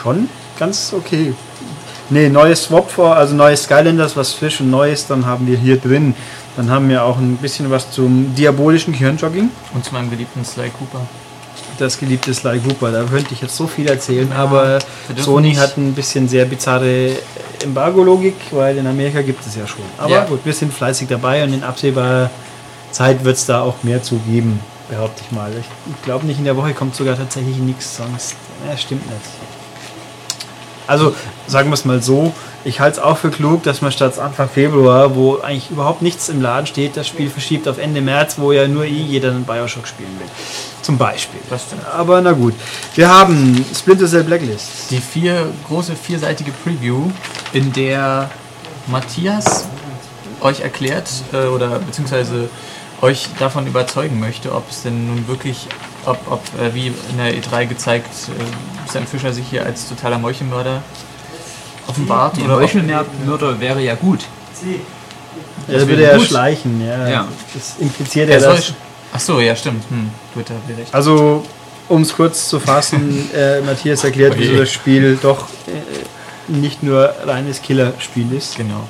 schon 0.00 0.28
ganz 0.58 0.92
okay. 0.92 1.34
Ne, 2.10 2.28
neues 2.28 2.64
Swap 2.64 2.98
also 2.98 3.34
neues 3.34 3.64
Skylanders, 3.64 4.16
was 4.16 4.32
frisch 4.32 4.60
und 4.60 4.70
neu 4.70 4.92
ist, 4.92 5.10
dann 5.10 5.24
haben 5.26 5.46
wir 5.46 5.56
hier 5.56 5.78
drin. 5.78 6.14
Dann 6.56 6.70
haben 6.70 6.88
wir 6.88 7.02
auch 7.04 7.16
ein 7.18 7.36
bisschen 7.38 7.70
was 7.70 7.90
zum 7.90 8.34
diabolischen 8.34 8.92
Gehirnjogging. 8.92 9.50
Und 9.74 9.84
zu 9.84 9.92
meinem 9.94 10.10
geliebten 10.10 10.44
Sly 10.44 10.70
Cooper. 10.78 11.00
Das 11.78 11.98
geliebte 11.98 12.32
Sly 12.34 12.60
Cooper, 12.60 12.92
da 12.92 13.04
könnte 13.04 13.32
ich 13.32 13.40
jetzt 13.40 13.56
so 13.56 13.66
viel 13.66 13.88
erzählen, 13.88 14.28
Ja, 14.30 14.36
aber 14.36 14.78
Sony 15.16 15.48
nicht- 15.48 15.60
hat 15.60 15.76
ein 15.78 15.94
bisschen 15.94 16.28
sehr 16.28 16.44
bizarre 16.44 17.12
Embargo-Logik, 17.62 18.34
weil 18.50 18.76
in 18.76 18.86
Amerika 18.86 19.22
gibt 19.22 19.44
es 19.46 19.56
ja 19.56 19.66
schon. 19.66 19.82
Aber 19.98 20.10
Ja. 20.10 20.24
gut, 20.24 20.40
wir 20.44 20.52
sind 20.52 20.72
fleißig 20.72 21.08
dabei 21.08 21.42
und 21.44 21.52
in 21.54 21.64
absehbarer 21.64 22.30
Zeit 22.90 23.24
wird 23.24 23.36
es 23.36 23.46
da 23.46 23.62
auch 23.62 23.76
mehr 23.82 24.02
zu 24.02 24.16
geben, 24.18 24.60
behaupte 24.90 25.22
ich 25.24 25.32
mal. 25.32 25.50
Ich, 25.58 25.64
ich 25.90 26.02
glaube 26.02 26.26
nicht, 26.26 26.38
in 26.38 26.44
der 26.44 26.56
Woche 26.56 26.74
kommt 26.74 26.94
sogar 26.94 27.16
tatsächlich 27.16 27.56
nichts, 27.56 27.96
sonst 27.96 28.34
ja, 28.68 28.76
stimmt 28.76 29.06
nicht. 29.06 29.20
Also 30.86 31.14
sagen 31.46 31.70
wir 31.70 31.74
es 31.74 31.84
mal 31.84 32.02
so, 32.02 32.32
ich 32.64 32.80
halte 32.80 32.98
es 32.98 33.02
auch 33.02 33.18
für 33.18 33.30
klug, 33.30 33.62
dass 33.64 33.82
man 33.82 33.90
statt 33.90 34.18
Anfang 34.18 34.48
Februar, 34.48 35.14
wo 35.16 35.38
eigentlich 35.38 35.70
überhaupt 35.70 36.02
nichts 36.02 36.28
im 36.28 36.40
Laden 36.40 36.66
steht, 36.66 36.96
das 36.96 37.08
Spiel 37.08 37.28
verschiebt 37.28 37.66
auf 37.66 37.78
Ende 37.78 38.00
März, 38.00 38.36
wo 38.38 38.52
ja 38.52 38.68
nur 38.68 38.84
eh 38.84 38.88
jeder 38.88 39.30
einen 39.30 39.44
Bioshock 39.44 39.86
spielen 39.86 40.16
will. 40.18 40.28
Zum 40.82 40.98
Beispiel. 40.98 41.40
Aber 41.92 42.20
na 42.20 42.32
gut. 42.32 42.54
Wir 42.94 43.08
haben 43.08 43.64
Splinter 43.74 44.06
Cell 44.06 44.24
Blacklist. 44.24 44.90
Die 44.90 45.00
vier 45.00 45.46
große 45.66 45.94
vierseitige 45.96 46.52
Preview, 46.64 47.10
in 47.52 47.72
der 47.72 48.30
Matthias 48.86 49.66
euch 50.40 50.60
erklärt 50.60 51.08
äh, 51.32 51.46
oder 51.46 51.78
beziehungsweise 51.78 52.48
euch 53.00 53.28
davon 53.38 53.66
überzeugen 53.66 54.20
möchte, 54.20 54.54
ob 54.54 54.70
es 54.70 54.82
denn 54.82 55.08
nun 55.08 55.28
wirklich, 55.28 55.66
ob, 56.06 56.18
ob 56.30 56.42
äh, 56.60 56.74
wie 56.74 56.88
in 56.88 57.16
der 57.18 57.34
E3 57.34 57.66
gezeigt, 57.66 58.08
äh, 58.28 58.90
Sam 58.90 59.06
Fischer 59.06 59.32
sich 59.32 59.46
hier 59.48 59.64
als 59.64 59.88
totaler 59.88 60.18
Meuchelmörder 60.18 60.82
offenbart 61.86 62.36
Der 62.36 62.44
oder 62.44 62.56
Meuchelmörder 62.56 63.60
wäre 63.60 63.80
ja 63.80 63.94
gut. 63.94 64.20
Ja, 64.62 64.68
das 65.66 65.74
wäre 65.76 65.88
würde 65.88 66.02
ja 66.02 66.16
gut. 66.16 66.26
schleichen. 66.26 66.84
Ja. 66.84 67.08
Ja. 67.08 67.28
Das 67.54 67.76
impliziert 67.78 68.28
ja 68.28 68.34
er 68.36 68.40
soll, 68.40 68.56
das. 68.56 68.74
Ach 69.12 69.20
so, 69.20 69.40
ja 69.40 69.54
stimmt. 69.54 69.84
Hm, 69.90 70.10
gut, 70.34 70.48
da 70.48 70.54
habt 70.54 70.78
recht. 70.78 70.94
Also, 70.94 71.44
um 71.88 72.02
es 72.02 72.14
kurz 72.14 72.48
zu 72.48 72.60
fassen, 72.60 73.30
äh, 73.34 73.60
Matthias 73.60 74.04
erklärt, 74.04 74.34
wieso 74.36 74.56
das 74.56 74.72
Spiel 74.72 75.18
doch 75.20 75.48
äh, 75.66 76.50
nicht 76.50 76.82
nur 76.82 77.14
reines 77.24 77.62
Killerspiel 77.62 78.32
ist. 78.32 78.56
Genau. 78.56 78.86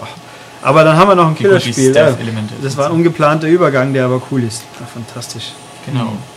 Aber 0.62 0.84
dann 0.84 0.96
haben 0.96 1.08
wir 1.08 1.14
noch 1.16 1.26
ein 1.26 1.34
Killerspiel. 1.34 1.86
Ja. 1.86 1.90
Stealth-Elemente 1.90 2.54
Das 2.62 2.76
war 2.76 2.86
ein 2.86 2.92
ungeplanter 2.92 3.48
Übergang, 3.48 3.92
der 3.92 4.04
aber 4.04 4.22
cool 4.30 4.44
ist. 4.44 4.62
Ja, 4.78 4.86
fantastisch. 4.86 5.52
Genau. 5.86 6.12
Es 6.12 6.31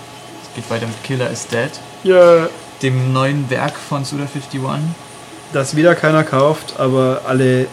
geht 0.55 0.69
weiter 0.69 0.87
mit 0.87 1.03
Killer 1.03 1.29
is 1.29 1.47
Dead, 1.47 1.69
Ja, 2.03 2.47
dem 2.81 3.13
neuen 3.13 3.49
Werk 3.49 3.73
von 3.75 4.03
Suda51. 4.03 4.79
das 5.53 5.75
wieder 5.75 5.95
keiner 5.95 6.23
kauft, 6.23 6.79
aber 6.79 7.21
alle 7.27 7.67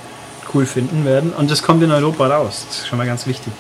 cool 0.55 0.67
finden 0.67 1.05
werden. 1.05 1.33
Und 1.33 1.51
das 1.51 1.63
kommt 1.63 1.83
in 1.83 1.91
Europa 1.91 2.27
raus. 2.27 2.67
Das 2.69 2.79
ist 2.79 2.89
schon 2.89 2.99
mal 2.99 3.07
ganz 3.07 3.27
wichtig. 3.27 3.53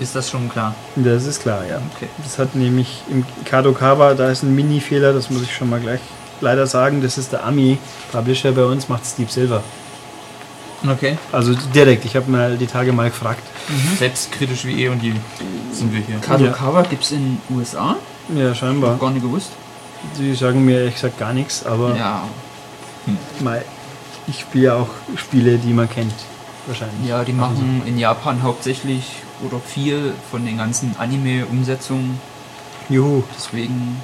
Ist 0.00 0.14
das 0.14 0.30
schon 0.30 0.48
klar? 0.48 0.74
Das 0.96 1.26
ist 1.26 1.42
klar, 1.42 1.64
ja. 1.68 1.80
Okay. 1.96 2.08
Das 2.22 2.38
hat 2.38 2.54
nämlich 2.54 3.02
im 3.10 3.26
Kadokawa, 3.44 4.14
da 4.14 4.30
ist 4.30 4.42
ein 4.44 4.54
Mini-Fehler, 4.54 5.12
das 5.12 5.28
muss 5.28 5.42
ich 5.42 5.54
schon 5.54 5.68
mal 5.68 5.80
gleich 5.80 6.00
leider 6.40 6.66
sagen. 6.66 7.02
Das 7.02 7.18
ist 7.18 7.32
der 7.32 7.44
Ami-Publisher 7.44 8.52
bei 8.52 8.64
uns, 8.64 8.88
macht 8.88 9.04
Steve 9.04 9.30
Silver. 9.30 9.62
Okay. 10.86 11.18
Also 11.32 11.54
direkt, 11.74 12.04
ich 12.04 12.14
habe 12.14 12.30
mal 12.30 12.56
die 12.56 12.66
Tage 12.66 12.92
mal 12.92 13.08
gefragt. 13.10 13.42
Selbstkritisch 13.98 14.64
wie 14.64 14.84
eh 14.84 14.88
und 14.88 15.02
je 15.02 15.12
sind 15.72 15.92
wir 15.92 16.00
hier. 16.00 16.18
Kadokawa 16.18 16.82
gibt's 16.82 17.10
in 17.10 17.38
USA? 17.50 17.96
Ja, 18.34 18.54
scheinbar. 18.54 18.96
Gar 18.98 19.10
nicht 19.10 19.22
gewusst. 19.22 19.50
Die 20.18 20.34
sagen 20.34 20.64
mir 20.64 20.78
ehrlich 20.78 20.94
gesagt 20.94 21.18
gar 21.18 21.32
nichts, 21.32 21.66
aber 21.66 21.96
Ja, 21.96 22.22
mal, 23.40 23.64
ich 24.28 24.40
spiele 24.40 24.64
ja 24.64 24.74
auch 24.76 24.88
Spiele, 25.16 25.58
die 25.58 25.72
man 25.72 25.90
kennt. 25.90 26.14
Wahrscheinlich. 26.66 27.08
ja, 27.08 27.24
die 27.24 27.32
machen 27.32 27.82
in 27.86 27.98
Japan 27.98 28.42
hauptsächlich 28.42 29.22
oder 29.42 29.58
viel 29.58 30.12
von 30.30 30.44
den 30.44 30.58
ganzen 30.58 30.94
Anime-Umsetzungen. 30.98 32.20
Juhu. 32.90 33.22
Deswegen 33.36 34.00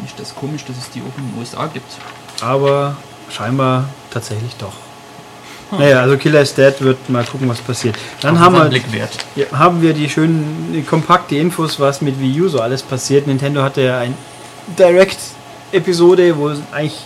nicht 0.00 0.18
das 0.18 0.34
komisch, 0.34 0.64
dass 0.64 0.76
es 0.76 0.90
die 0.90 1.00
auch 1.02 1.18
in 1.18 1.30
den 1.30 1.38
USA 1.38 1.66
gibt. 1.66 1.90
Aber 2.42 2.96
scheinbar 3.30 3.88
tatsächlich 4.10 4.56
doch. 4.56 4.72
Naja, 5.78 6.00
also 6.00 6.16
Killer 6.16 6.42
is 6.42 6.54
Dead 6.54 6.74
wird 6.80 7.08
mal 7.10 7.24
gucken, 7.24 7.48
was 7.48 7.60
passiert. 7.60 7.96
Dann 8.20 8.38
haben 8.38 8.54
wir, 8.54 8.80
ja, 9.34 9.46
haben 9.52 9.82
wir 9.82 9.92
die 9.92 10.08
schönen, 10.08 10.84
kompakte 10.88 11.36
Infos, 11.36 11.80
was 11.80 12.00
mit 12.00 12.20
Wii 12.20 12.42
U 12.42 12.48
so 12.48 12.60
alles 12.60 12.82
passiert. 12.82 13.26
Nintendo 13.26 13.62
hatte 13.62 13.82
ja 13.82 13.98
ein 13.98 14.14
Direct-Episode, 14.78 16.36
wo 16.36 16.52
sie 16.52 16.62
eigentlich 16.72 17.04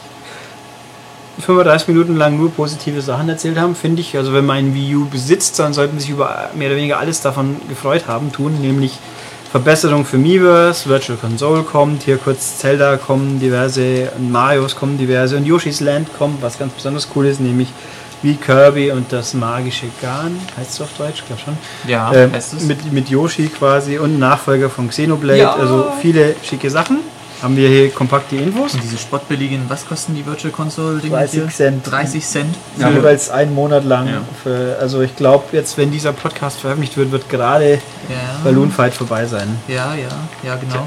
35 1.41 1.89
Minuten 1.89 2.17
lang 2.17 2.37
nur 2.37 2.51
positive 2.53 3.01
Sachen 3.01 3.29
erzählt 3.29 3.59
haben, 3.59 3.75
finde 3.75 4.03
ich. 4.03 4.17
Also 4.17 4.33
wenn 4.33 4.45
man 4.45 4.59
ein 4.59 4.75
Wii 4.75 4.97
U 4.97 5.05
besitzt, 5.07 5.59
dann 5.59 5.73
sollten 5.73 5.99
sich 5.99 6.11
über 6.11 6.51
mehr 6.55 6.69
oder 6.69 6.77
weniger 6.77 6.99
alles 6.99 7.21
davon 7.23 7.57
gefreut 7.69 8.05
haben, 8.09 8.31
tun, 8.31 8.61
nämlich 8.61 8.99
Verbesserung 9.51 10.05
für 10.05 10.17
Miiverse, 10.17 10.89
Virtual 10.89 11.19
Console 11.19 11.63
kommt, 11.65 12.05
hier 12.05 12.19
kurz 12.19 12.59
Zelda 12.59 12.97
kommen 12.97 13.41
diverse, 13.41 14.13
und 14.17 14.31
Marios 14.31 14.77
kommen 14.77 14.97
diverse 14.97 15.37
und 15.37 15.45
Yoshi's 15.45 15.81
Land 15.81 16.09
kommt, 16.17 16.41
was 16.41 16.57
ganz 16.57 16.73
besonders 16.75 17.09
cool 17.17 17.27
ist, 17.27 17.41
nämlich 17.41 17.69
wie 18.23 18.35
Kirby 18.37 18.91
und 18.91 19.13
das 19.13 19.35
magische 19.35 19.87
Garn, 20.03 20.39
heißt 20.59 20.71
es 20.73 20.81
auf 20.81 20.91
Deutsch, 20.99 21.25
glaube 21.27 21.41
schon. 21.43 21.57
Ja, 21.89 22.13
Ähm, 22.13 22.33
heißt 22.33 22.55
es. 22.55 22.63
mit, 22.65 22.93
mit 22.93 23.09
Yoshi 23.09 23.49
quasi 23.49 23.99
und 23.99 24.19
Nachfolger 24.19 24.69
von 24.71 24.89
Xenoblade, 24.89 25.39
Ja. 25.39 25.55
also 25.55 25.87
viele 26.01 26.35
schicke 26.43 26.71
Sachen. 26.71 26.99
Haben 27.43 27.57
wir 27.57 27.69
hier 27.71 27.91
kompakt 27.91 28.31
die 28.33 28.37
Infos. 28.37 28.75
Und 28.75 28.83
diese 28.83 28.99
spottbilligen, 28.99 29.63
was 29.69 29.87
kosten 29.87 30.15
die 30.15 30.27
Virtual 30.27 30.53
Console 30.53 30.99
Dinge 30.99 31.17
30 31.17 31.41
hier? 31.41 31.49
Cent. 31.49 31.91
30 31.91 32.27
Cent. 32.27 32.55
Ja, 32.77 32.91
jeweils 32.91 33.31
einen 33.31 33.55
Monat 33.55 33.83
lang. 33.87 34.09
Ja. 34.09 34.21
Für, 34.43 34.77
also 34.79 35.01
ich 35.01 35.17
glaube, 35.17 35.45
jetzt, 35.53 35.79
wenn 35.79 35.91
dieser 35.91 36.13
Podcast 36.13 36.61
veröffentlicht 36.61 36.99
wird, 36.99 37.13
wird 37.13 37.31
gerade 37.31 37.77
ja. 38.11 38.17
Balloon 38.45 38.71
Fight 38.71 38.93
vorbei 38.93 39.25
sein. 39.25 39.59
Ja, 39.69 39.95
ja, 39.95 40.09
ja, 40.43 40.57
genau. 40.57 40.87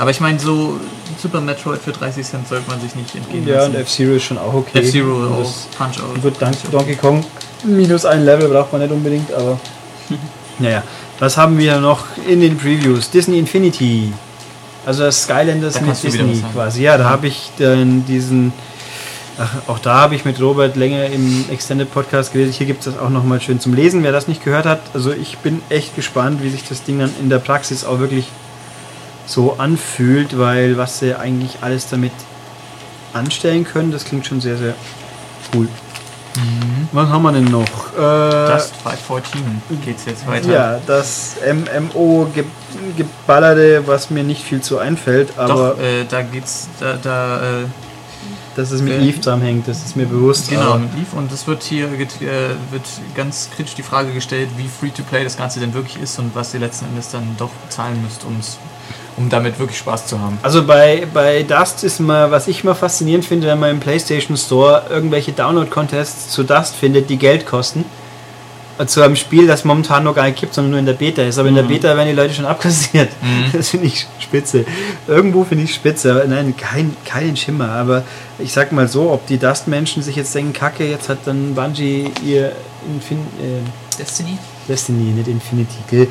Aber 0.00 0.10
ich 0.10 0.20
meine, 0.20 0.38
so 0.38 0.80
Super 1.20 1.42
Metroid 1.42 1.78
für 1.78 1.92
30 1.92 2.26
Cent 2.26 2.48
sollte 2.48 2.70
man 2.70 2.80
sich 2.80 2.94
nicht 2.94 3.14
entgehen 3.14 3.46
Ja, 3.46 3.66
und 3.66 3.74
lassen. 3.74 3.82
F-Zero 3.82 4.12
ist 4.14 4.22
schon 4.24 4.38
auch 4.38 4.54
okay. 4.54 4.78
F-Zero 4.78 5.26
auch, 5.26 5.40
das 5.40 5.68
Punch 5.76 6.02
Out. 6.02 6.22
Wird 6.22 6.40
dank 6.40 6.56
Donkey 6.72 6.96
Kong 6.96 7.22
minus 7.64 8.06
ein 8.06 8.24
Level 8.24 8.48
braucht 8.48 8.72
man 8.72 8.80
nicht 8.80 8.90
unbedingt, 8.90 9.30
aber 9.32 9.60
naja. 10.58 10.82
Was 11.18 11.36
haben 11.36 11.58
wir 11.58 11.78
noch 11.80 12.04
in 12.26 12.40
den 12.40 12.56
Previews? 12.56 13.10
Disney 13.10 13.38
Infinity. 13.38 14.10
Also 14.86 15.02
das 15.02 15.24
Skylanders 15.24 15.74
Da 15.74 15.82
mit 15.82 16.02
Disney 16.02 16.42
quasi. 16.54 16.82
Ja, 16.82 16.96
da 16.96 17.04
habe 17.04 17.26
ich 17.26 17.50
dann 17.58 18.06
diesen. 18.06 18.54
Ach, 19.38 19.50
auch 19.68 19.78
da 19.78 19.96
habe 19.96 20.14
ich 20.14 20.24
mit 20.24 20.40
Robert 20.40 20.76
länger 20.76 21.04
im 21.06 21.44
Extended 21.50 21.92
Podcast 21.92 22.32
geredet. 22.32 22.54
Hier 22.54 22.66
gibt 22.66 22.86
es 22.86 22.86
das 22.86 22.98
auch 22.98 23.10
nochmal 23.10 23.42
schön 23.42 23.60
zum 23.60 23.74
Lesen, 23.74 24.02
wer 24.02 24.12
das 24.12 24.28
nicht 24.28 24.42
gehört 24.42 24.64
hat. 24.64 24.80
Also 24.94 25.12
ich 25.12 25.36
bin 25.38 25.60
echt 25.68 25.94
gespannt, 25.94 26.42
wie 26.42 26.48
sich 26.48 26.66
das 26.66 26.84
Ding 26.84 26.98
dann 27.00 27.12
in 27.20 27.28
der 27.28 27.38
Praxis 27.38 27.84
auch 27.84 28.00
wirklich 28.00 28.28
so 29.26 29.56
anfühlt, 29.58 30.38
weil 30.38 30.76
was 30.76 30.98
sie 30.98 31.14
eigentlich 31.14 31.58
alles 31.60 31.88
damit 31.88 32.12
anstellen 33.12 33.64
können, 33.64 33.92
das 33.92 34.04
klingt 34.04 34.26
schon 34.26 34.40
sehr, 34.40 34.56
sehr 34.56 34.74
cool. 35.54 35.68
Was 36.92 37.08
haben 37.08 37.22
wir 37.22 37.32
denn 37.32 37.44
noch? 37.44 37.68
Äh, 37.98 38.52
Just 38.52 38.74
514 38.82 39.62
geht's 39.84 40.04
jetzt 40.06 40.26
weiter. 40.26 40.48
ja, 40.48 40.80
das 40.86 41.36
MMO 41.44 42.28
ge 42.34 42.44
geballerte, 42.96 43.82
was 43.86 44.10
mir 44.10 44.22
nicht 44.22 44.42
viel 44.42 44.60
zu 44.60 44.78
einfällt, 44.78 45.32
aber 45.36 45.74
Doch, 45.76 45.80
äh, 45.80 46.04
da 46.08 46.22
geht's, 46.22 46.68
da, 46.78 46.96
da 47.02 47.36
äh, 47.38 47.64
dass 48.56 48.70
es 48.70 48.80
mit 48.80 48.92
äh, 48.92 49.08
Eve 49.08 49.20
zusammenhängt, 49.20 49.66
das 49.68 49.84
ist 49.84 49.96
mir 49.96 50.06
bewusst. 50.06 50.50
genau, 50.50 50.78
mit 50.78 50.94
Leaf 50.96 51.12
und 51.14 51.32
es 51.32 51.46
wird 51.46 51.62
hier 51.62 51.86
äh, 51.86 52.08
wird 52.70 52.84
ganz 53.14 53.48
kritisch 53.54 53.74
die 53.74 53.82
Frage 53.82 54.12
gestellt, 54.12 54.48
wie 54.56 54.68
free-to-play 54.68 55.24
das 55.24 55.36
Ganze 55.36 55.60
denn 55.60 55.74
wirklich 55.74 56.00
ist 56.02 56.18
und 56.18 56.34
was 56.34 56.54
ihr 56.54 56.60
letzten 56.60 56.86
Endes 56.86 57.10
dann 57.10 57.36
doch 57.38 57.50
zahlen 57.68 58.00
müsst, 58.02 58.24
um's, 58.24 58.58
um 59.16 59.28
damit 59.28 59.58
wirklich 59.58 59.78
Spaß 59.78 60.06
zu 60.06 60.20
haben. 60.20 60.38
Also 60.42 60.64
bei, 60.64 61.06
bei 61.12 61.42
Dust 61.42 61.84
ist 61.84 62.00
mal, 62.00 62.30
was 62.30 62.48
ich 62.48 62.64
mal 62.64 62.74
faszinierend 62.74 63.24
finde, 63.24 63.46
wenn 63.48 63.58
man 63.58 63.70
im 63.70 63.80
PlayStation 63.80 64.36
Store 64.36 64.84
irgendwelche 64.90 65.32
Download-Contests 65.32 66.30
zu 66.30 66.42
Dust 66.42 66.76
findet, 66.76 67.10
die 67.10 67.16
Geld 67.16 67.46
kosten. 67.46 67.84
Zu 68.86 69.02
einem 69.02 69.16
Spiel, 69.16 69.46
das 69.46 69.66
momentan 69.66 70.04
noch 70.04 70.14
gar 70.14 70.24
nicht 70.24 70.40
gibt, 70.40 70.54
sondern 70.54 70.70
nur 70.70 70.80
in 70.80 70.86
der 70.86 70.94
Beta 70.94 71.20
ist. 71.20 71.38
Aber 71.38 71.48
in 71.50 71.54
der 71.54 71.64
Beta 71.64 71.94
werden 71.94 72.08
die 72.08 72.14
Leute 72.14 72.32
schon 72.32 72.46
abkassiert. 72.46 73.10
Mhm. 73.20 73.52
Das 73.52 73.68
finde 73.68 73.86
ich 73.86 74.06
spitze. 74.18 74.64
Irgendwo 75.06 75.44
finde 75.44 75.64
ich 75.64 75.74
spitze. 75.74 76.12
Aber 76.12 76.24
nein, 76.24 76.54
kein, 76.56 76.96
keinen 77.04 77.36
Schimmer. 77.36 77.68
Aber 77.72 78.04
ich 78.38 78.52
sag 78.52 78.72
mal 78.72 78.88
so, 78.88 79.10
ob 79.10 79.26
die 79.26 79.36
Dust-Menschen 79.36 80.02
sich 80.02 80.16
jetzt 80.16 80.34
denken, 80.34 80.54
Kacke, 80.54 80.88
jetzt 80.88 81.10
hat 81.10 81.18
dann 81.26 81.54
Bungie 81.54 82.10
ihr 82.24 82.52
Infin 82.86 83.18
äh, 83.18 83.98
Destiny? 83.98 84.38
Destiny, 84.66 85.12
nicht 85.12 85.28
Infinity, 85.28 85.76
gell, 85.90 86.08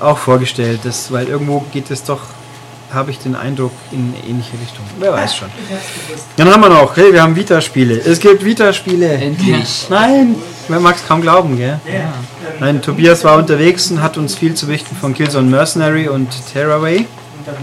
auch 0.00 0.18
vorgestellt. 0.18 0.80
Das, 0.84 1.10
weil 1.10 1.26
irgendwo 1.26 1.64
geht 1.72 1.90
es 1.90 2.04
doch, 2.04 2.20
habe 2.94 3.10
ich 3.10 3.18
den 3.18 3.34
Eindruck, 3.34 3.72
in 3.90 4.14
eine 4.14 4.28
ähnliche 4.28 4.52
Richtung. 4.60 4.84
Wer 4.98 5.12
weiß 5.12 5.34
schon. 5.36 5.48
Dann 6.36 6.50
haben 6.50 6.60
wir 6.60 6.68
noch, 6.68 6.96
hey, 6.96 7.12
wir 7.12 7.22
haben 7.22 7.34
Vita-Spiele. 7.36 7.98
Es 7.98 8.20
gibt 8.20 8.44
Vita-Spiele. 8.44 9.08
Endlich. 9.12 9.86
Nein, 9.88 10.36
man 10.68 10.82
mag 10.82 10.96
es 10.96 11.06
kaum 11.06 11.20
glauben, 11.20 11.56
gell? 11.56 11.80
Nein, 12.60 12.80
Tobias 12.82 13.24
war 13.24 13.36
unterwegs 13.38 13.90
und 13.90 14.02
hat 14.02 14.16
uns 14.16 14.34
viel 14.34 14.54
zu 14.54 14.66
berichten 14.66 14.96
von 14.96 15.14
Killzone 15.14 15.48
Mercenary 15.48 16.08
und 16.08 16.28
Terraway. 16.52 17.06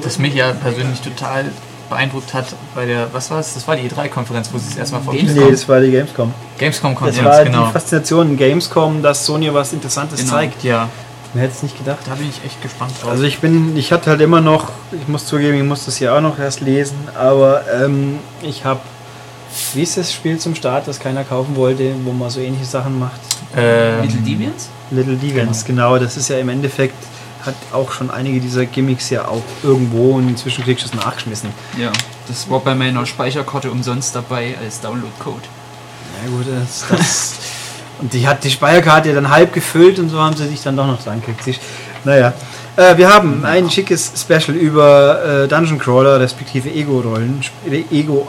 Das 0.03 0.19
mich 0.19 0.33
ja 0.33 0.51
persönlich 0.51 0.99
total 1.01 1.45
beeindruckt 1.89 2.33
hat 2.33 2.45
bei 2.75 2.85
der, 2.85 3.07
was 3.13 3.31
war 3.31 3.39
es? 3.39 3.53
Das 3.55 3.67
war 3.67 3.75
die 3.75 3.89
E3-Konferenz, 3.89 4.49
wo 4.53 4.57
sie 4.57 4.69
es 4.71 4.77
erstmal 4.77 5.01
vorgestellt 5.01 5.35
Nee, 5.37 5.43
haben. 5.45 5.51
das 5.51 5.67
war 5.67 5.79
die 5.79 5.89
Gamescom. 5.91 6.33
Das 6.53 6.59
Gamescom-Konferenz, 6.59 7.25
war 7.37 7.43
genau. 7.45 7.65
die 7.67 7.71
Faszination 7.73 8.29
in 8.31 8.37
Gamescom, 8.37 9.01
dass 9.01 9.25
Sony 9.25 9.51
was 9.53 9.73
Interessantes 9.73 10.19
Genau. 10.19 10.31
zeigt. 10.33 10.63
Ja, 10.63 10.89
Wer 11.33 11.43
hätte 11.43 11.53
es 11.53 11.63
nicht 11.63 11.77
gedacht? 11.77 11.99
da 12.07 12.15
bin 12.15 12.27
ich 12.27 12.43
echt 12.43 12.61
gespannt 12.61 12.93
drauf. 13.01 13.11
Also 13.11 13.23
ich 13.23 13.39
bin, 13.39 13.77
ich 13.77 13.91
hatte 13.91 14.09
halt 14.09 14.21
immer 14.21 14.41
noch, 14.41 14.71
ich 14.91 15.07
muss 15.07 15.25
zugeben, 15.27 15.57
ich 15.57 15.63
muss 15.63 15.85
das 15.85 15.97
hier 15.97 16.13
auch 16.13 16.21
noch 16.21 16.39
erst 16.39 16.61
lesen, 16.61 16.97
aber 17.15 17.63
ähm, 17.71 18.19
ich 18.41 18.65
habe, 18.65 18.79
wie 19.73 19.83
ist 19.83 19.97
das 19.97 20.11
Spiel 20.11 20.39
zum 20.39 20.55
Start, 20.55 20.87
das 20.87 20.99
keiner 20.99 21.23
kaufen 21.23 21.55
wollte, 21.55 21.93
wo 22.03 22.13
man 22.13 22.29
so 22.29 22.39
ähnliche 22.39 22.65
Sachen 22.65 22.97
macht? 22.97 23.19
ähm, 23.55 24.01
Little 24.01 24.21
Deviants? 24.21 24.69
Little 24.91 25.15
Deviants, 25.15 25.65
genau. 25.65 25.97
Das 25.99 26.17
ist 26.17 26.29
ja 26.29 26.37
im 26.39 26.49
Endeffekt, 26.49 26.95
hat 27.45 27.55
auch 27.71 27.91
schon 27.91 28.09
einige 28.09 28.39
dieser 28.39 28.65
Gimmicks 28.65 29.09
ja 29.09 29.27
auch 29.27 29.43
irgendwo 29.63 30.15
und 30.15 30.27
inzwischen 30.29 30.63
kriegst 30.63 30.83
du 30.85 30.89
es 30.89 31.03
nachgeschmissen. 31.05 31.49
Ja. 31.77 31.91
Das 32.27 32.49
war 32.49 32.59
bei 32.59 32.75
meiner 32.75 33.05
Speicherkarte 33.05 33.71
umsonst 33.71 34.15
dabei 34.15 34.55
als 34.63 34.81
Download-Code. 34.81 35.43
Ja 36.23 36.29
gut, 36.29 36.45
das, 36.47 36.85
das 36.89 37.33
und 38.01 38.13
die 38.13 38.27
hat 38.27 38.43
die 38.43 38.49
Speicherkarte 38.51 39.13
dann 39.13 39.29
halb 39.29 39.53
gefüllt 39.53 39.99
und 39.99 40.09
so 40.09 40.19
haben 40.19 40.35
sie 40.35 40.47
sich 40.47 40.61
dann 40.63 40.75
doch 40.77 40.87
noch 40.87 41.01
dran 41.03 41.19
gekriegt. 41.21 41.43
Siehst- 41.43 41.61
Naja, 42.05 42.33
äh, 42.77 42.95
wir 42.97 43.13
haben 43.13 43.43
ein 43.43 43.69
schickes 43.69 44.13
Special 44.15 44.55
über 44.55 45.43
äh, 45.43 45.47
Dungeon 45.49 45.77
Crawler 45.79 46.19
respektive 46.19 46.69
Ego-Rollen, 46.69 47.41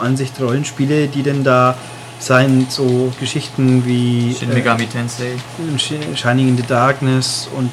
Ego-Ansicht-Rollenspiele, 0.01 1.09
die 1.09 1.23
denn 1.23 1.45
da 1.45 1.77
seien 2.19 2.67
so 2.69 3.13
Geschichten 3.19 3.85
wie 3.87 4.35
Shin 4.39 4.51
äh, 4.51 4.55
Megami 4.55 4.87
Tensei. 4.87 5.33
Sh- 5.77 6.17
Shining 6.17 6.49
in 6.49 6.57
the 6.57 6.65
Darkness 6.67 7.49
und 7.57 7.71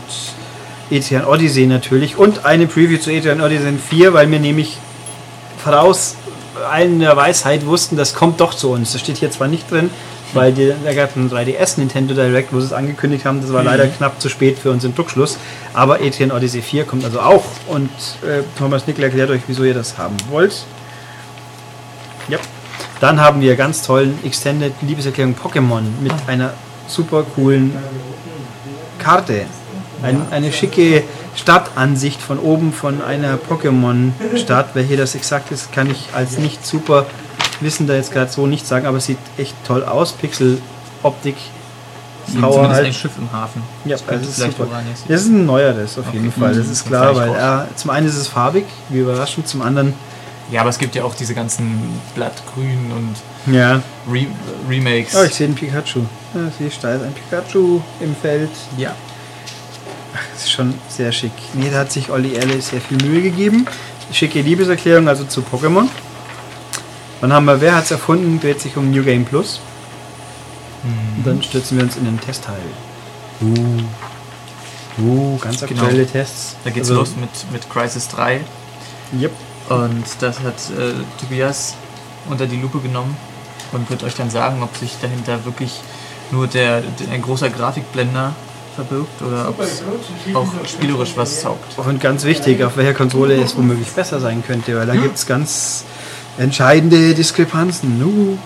Etrian 0.90 1.26
Odyssey 1.26 1.66
natürlich 1.68 2.18
und 2.18 2.46
eine 2.46 2.66
Preview 2.68 2.98
zu 2.98 3.12
Etrian 3.12 3.42
Odyssey 3.42 3.74
4, 3.90 4.14
weil 4.14 4.30
wir 4.32 4.40
nämlich 4.40 4.78
voraus 5.62 6.16
allen 6.72 7.00
der 7.00 7.16
Weisheit 7.18 7.66
wussten, 7.66 7.98
das 7.98 8.14
kommt 8.16 8.40
doch 8.40 8.54
zu 8.54 8.70
uns. 8.72 8.94
Das 8.94 9.02
steht 9.02 9.18
hier 9.18 9.30
zwar 9.32 9.48
nicht 9.48 9.70
drin, 9.70 9.90
weil 10.34 10.54
die, 10.54 10.74
da 10.84 10.94
gab 10.94 11.12
es 11.12 11.16
einen 11.16 11.30
3DS 11.30 11.80
Nintendo 11.80 12.14
Direct, 12.14 12.54
wo 12.54 12.60
sie 12.60 12.68
es 12.68 12.74
angekündigt 12.74 13.26
haben, 13.26 13.42
das 13.42 13.54
war 13.54 13.64
leider 13.64 13.88
knapp 13.88 14.22
zu 14.22 14.30
spät 14.30 14.60
für 14.60 14.72
unseren 14.72 14.96
Druckschluss, 14.96 15.38
aber 15.74 16.02
Etrian 16.02 16.32
Odyssey 16.32 16.62
4 16.62 16.86
kommt 16.86 17.06
also 17.06 17.20
auch 17.20 17.46
und 17.68 17.90
äh, 18.24 18.44
Thomas 18.58 18.88
Nickel 18.88 19.04
erklärt 19.04 19.30
euch, 19.30 19.42
wieso 19.48 19.64
ihr 19.64 19.74
das 19.74 19.98
haben 19.98 20.18
wollt. 20.30 20.66
Ja. 22.28 22.40
Dann 23.00 23.22
haben 23.22 23.42
wir 23.42 23.56
ganz 23.56 23.84
tollen 23.84 24.18
Extended 24.26 24.74
Liebeserklärung 24.82 25.36
Pokémon 25.36 25.84
mit 26.02 26.14
einer 26.26 26.54
super 26.88 27.24
coolen 27.36 27.76
Karte. 28.98 29.46
Ein, 30.02 30.22
eine 30.32 30.52
schicke 30.52 31.04
Stadtansicht 31.36 32.22
von 32.22 32.40
oben 32.40 32.74
von 32.74 33.02
einer 33.02 33.38
Pokémon-Stadt. 33.38 34.70
Hier 34.88 34.98
das 34.98 35.16
exakt 35.16 35.52
ist, 35.52 35.72
kann 35.72 35.90
ich 35.90 36.10
als 36.14 36.38
nicht 36.38 36.66
super 36.66 37.06
Wissender 37.62 37.96
jetzt 37.96 38.12
gerade 38.12 38.32
so 38.32 38.46
nicht 38.48 38.66
sagen, 38.68 38.86
aber 38.86 38.98
es 38.98 39.06
sieht 39.06 39.18
echt 39.38 39.54
toll 39.66 39.84
aus. 39.84 40.14
Pixel-Optik, 40.14 41.36
Power 42.40 42.52
Zumindest 42.52 42.80
ein 42.80 42.86
halt. 42.86 42.96
Schiff 42.96 43.12
im 43.18 43.32
Hafen. 43.32 43.62
Ja, 43.86 43.96
Das 43.98 44.06
das 44.06 44.22
ist 44.28 44.38
super. 44.38 44.68
Das 45.08 45.22
ist 45.22 45.28
ein 45.30 45.46
neueres 45.46 45.98
auf 45.98 46.12
jeden 46.14 46.28
Okay. 46.30 46.40
Fall, 46.42 46.54
das 46.56 46.66
Mhm. 46.66 46.72
ist 46.74 46.82
Das 46.82 46.88
klar, 46.88 47.04
fand 47.06 47.16
ich 47.16 47.22
weil 47.22 47.30
raus. 47.30 47.38
er, 47.70 47.76
zum 47.78 47.90
einen 47.92 48.08
ist 48.08 48.18
es 48.18 48.28
farbig, 48.28 48.66
wie 48.90 49.00
überraschend, 49.00 49.48
zum 49.48 49.62
anderen 49.62 49.94
Ja, 50.52 50.62
aber 50.62 50.70
es 50.70 50.78
gibt 50.78 50.96
ja 50.96 51.04
auch 51.04 51.14
diese 51.16 51.34
ganzen 51.34 52.00
Blattgrün 52.16 52.92
und 52.96 53.54
Ja. 53.54 53.82
Re 54.10 54.26
Remakes. 54.70 55.16
Oh, 55.16 55.24
ich 55.24 55.36
sehe 55.36 55.48
einen 55.48 55.56
Pikachu. 55.56 56.02
Ja, 56.34 56.42
sehe 56.58 56.68
ich, 56.68 56.80
da 56.80 56.94
ist 56.96 57.04
ein 57.04 57.14
Pikachu 57.14 57.80
im 58.02 58.16
Feld. 58.16 58.50
ja. 58.78 58.94
Das 60.34 60.44
ist 60.46 60.52
schon 60.52 60.74
sehr 60.90 61.12
schick. 61.12 61.32
Nee, 61.54 61.70
da 61.72 61.80
hat 61.80 61.92
sich 61.92 62.10
Olli 62.10 62.36
Erle 62.36 62.60
sehr 62.62 62.82
viel 62.82 62.98
Mühe 63.06 63.22
gegeben. 63.22 63.68
Schicke 64.12 64.42
Liebeserklärung 64.42 65.08
also 65.08 65.26
zu 65.26 65.42
Pokémon. 65.42 65.88
Dann 67.22 67.34
haben 67.34 67.46
wir, 67.46 67.62
wer 67.62 67.76
hat 67.76 67.86
es 67.86 67.92
erfunden, 67.92 68.40
dreht 68.40 68.62
sich 68.62 68.78
um 68.78 68.92
New 68.92 69.04
Game 69.04 69.26
Plus. 69.26 69.60
Und 71.18 71.26
dann 71.26 71.42
stürzen 71.44 71.78
wir 71.78 71.84
uns 71.84 71.98
in 71.98 72.06
den 72.06 72.20
Testteil. 72.20 72.60
Uh. 73.42 73.54
Uh, 75.00 75.38
ganz 75.38 75.60
Genau. 75.66 75.84
aktuelle 75.84 76.08
Tests. 76.08 76.56
Da 76.64 76.70
geht's 76.70 76.90
Also, 76.90 77.02
los 77.02 77.16
mit, 77.20 77.30
mit 77.52 77.70
Crisis 77.70 78.08
3. 78.10 78.42
Yep. 79.20 79.32
Und 79.70 80.06
das 80.22 80.40
hat 80.40 80.56
äh, 80.78 80.94
Tobias 81.20 81.76
unter 82.30 82.46
die 82.46 82.60
Lupe 82.60 82.80
genommen 82.80 83.16
und 83.74 83.90
wird 83.90 84.04
euch 84.04 84.16
dann 84.16 84.30
sagen, 84.30 84.64
ob 84.64 84.76
sich 84.78 84.96
dahinter 85.02 85.44
wirklich 85.46 85.82
nur 86.32 86.48
der, 86.48 86.82
der 86.82 87.12
ein 87.12 87.22
großer 87.22 87.50
Grafikblender 87.50 88.34
verbirgt 88.76 89.22
oder 89.22 89.50
ob 89.50 89.60
es 89.60 89.82
auch 90.34 90.48
spielerisch 90.66 91.14
was 91.16 91.42
taugt. 91.42 91.78
Und 91.78 92.00
ganz 92.00 92.24
wichtig, 92.24 92.64
auf 92.64 92.78
welcher 92.78 92.94
Konsole 92.94 93.36
es 93.42 93.58
womöglich 93.58 93.90
besser 93.90 94.20
sein 94.20 94.44
könnte, 94.46 94.76
weil 94.78 94.86
da 94.88 94.96
gibt 94.96 95.18
es 95.18 95.26
ganz 95.26 95.84
entscheidende 96.38 97.14
Diskrepanzen. 97.14 98.02
Uh. 98.04 98.38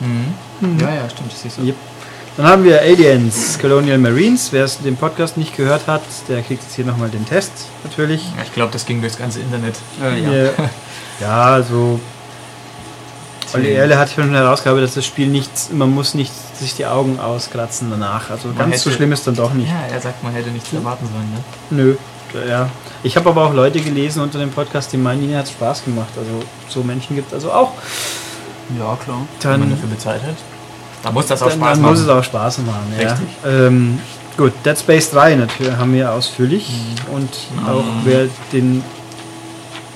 Mhm. 0.00 0.78
Ja, 0.80 0.94
ja, 0.94 1.10
stimmt, 1.10 1.32
das 1.32 1.44
ist 1.44 1.56
so. 1.56 1.62
Yep. 1.62 1.76
Dann 2.36 2.46
haben 2.46 2.64
wir 2.64 2.80
Aliens, 2.80 3.58
Colonial 3.60 3.98
Marines. 3.98 4.52
Wer 4.52 4.64
es 4.64 4.78
den 4.78 4.96
Podcast 4.96 5.36
nicht 5.36 5.56
gehört 5.56 5.88
hat, 5.88 6.02
der 6.28 6.40
kriegt 6.42 6.62
jetzt 6.62 6.76
hier 6.76 6.84
nochmal 6.84 7.08
den 7.08 7.26
Test, 7.26 7.50
natürlich. 7.82 8.22
Ja, 8.36 8.44
ich 8.44 8.52
glaube, 8.52 8.72
das 8.72 8.86
ging 8.86 9.00
durchs 9.00 9.18
ganze 9.18 9.40
Internet. 9.40 9.74
Äh, 10.02 10.20
ja. 10.22 10.30
Ja, 10.60 10.70
ja 11.20 11.44
also. 11.54 11.98
Olli 13.54 13.72
Erle 13.72 13.98
hat 13.98 14.10
schon 14.12 14.30
herausgearbeitet, 14.34 14.88
dass 14.88 14.94
das 14.96 15.06
Spiel 15.06 15.26
nichts, 15.26 15.70
man 15.72 15.90
muss 15.92 16.12
nicht 16.14 16.32
sich 16.56 16.74
die 16.76 16.84
Augen 16.86 17.18
auskratzen 17.18 17.90
danach. 17.90 18.30
Also 18.30 18.48
Man 18.48 18.56
ganz 18.58 18.82
so 18.82 18.90
hätte- 18.90 18.98
schlimm 18.98 19.12
ist 19.12 19.26
dann 19.26 19.34
doch 19.34 19.54
nicht. 19.54 19.68
Ja, 19.68 19.86
er 19.92 20.00
sagt, 20.00 20.22
man 20.22 20.32
hätte 20.34 20.50
nichts 20.50 20.72
erwarten 20.72 21.08
sollen. 21.10 21.30
Ne? 21.30 21.82
Nö, 21.82 21.96
ja. 22.48 22.68
Ich 23.02 23.16
habe 23.16 23.28
aber 23.30 23.46
auch 23.46 23.54
Leute 23.54 23.80
gelesen 23.80 24.22
unter 24.22 24.38
dem 24.38 24.50
Podcast, 24.50 24.92
die 24.92 24.96
meinen, 24.96 25.22
ihnen 25.22 25.36
hat 25.36 25.44
es 25.46 25.52
Spaß 25.52 25.84
gemacht. 25.84 26.10
Also 26.16 26.30
so 26.68 26.82
Menschen 26.82 27.16
gibt 27.16 27.28
es 27.28 27.34
also 27.34 27.52
auch. 27.52 27.72
ja, 28.78 28.96
klar. 29.02 29.18
Wenn 29.40 29.50
man 29.50 29.60
Dann, 29.60 29.70
dafür 29.70 29.88
bezahlt 29.88 30.22
hat. 30.22 30.36
Da 31.02 31.12
muss 31.12 31.26
das 31.26 31.42
auch 31.42 31.48
dann, 31.48 31.58
Spaß 31.58 31.72
dann 31.74 31.82
machen. 31.82 31.92
muss 31.92 32.00
es 32.00 32.08
auch 32.08 32.24
Spaß 32.24 32.58
machen. 32.58 32.92
Ja. 33.00 33.08
Richtig. 33.08 33.28
Ähm, 33.46 34.00
gut, 34.36 34.52
Dead 34.64 34.78
Space 34.78 35.10
3 35.10 35.36
natürlich 35.36 35.76
haben 35.76 35.92
wir 35.92 36.12
ausführlich. 36.12 36.68
Mhm. 36.68 37.14
Und 37.14 37.30
auch 37.66 37.84
wer 38.04 38.26
den. 38.52 38.82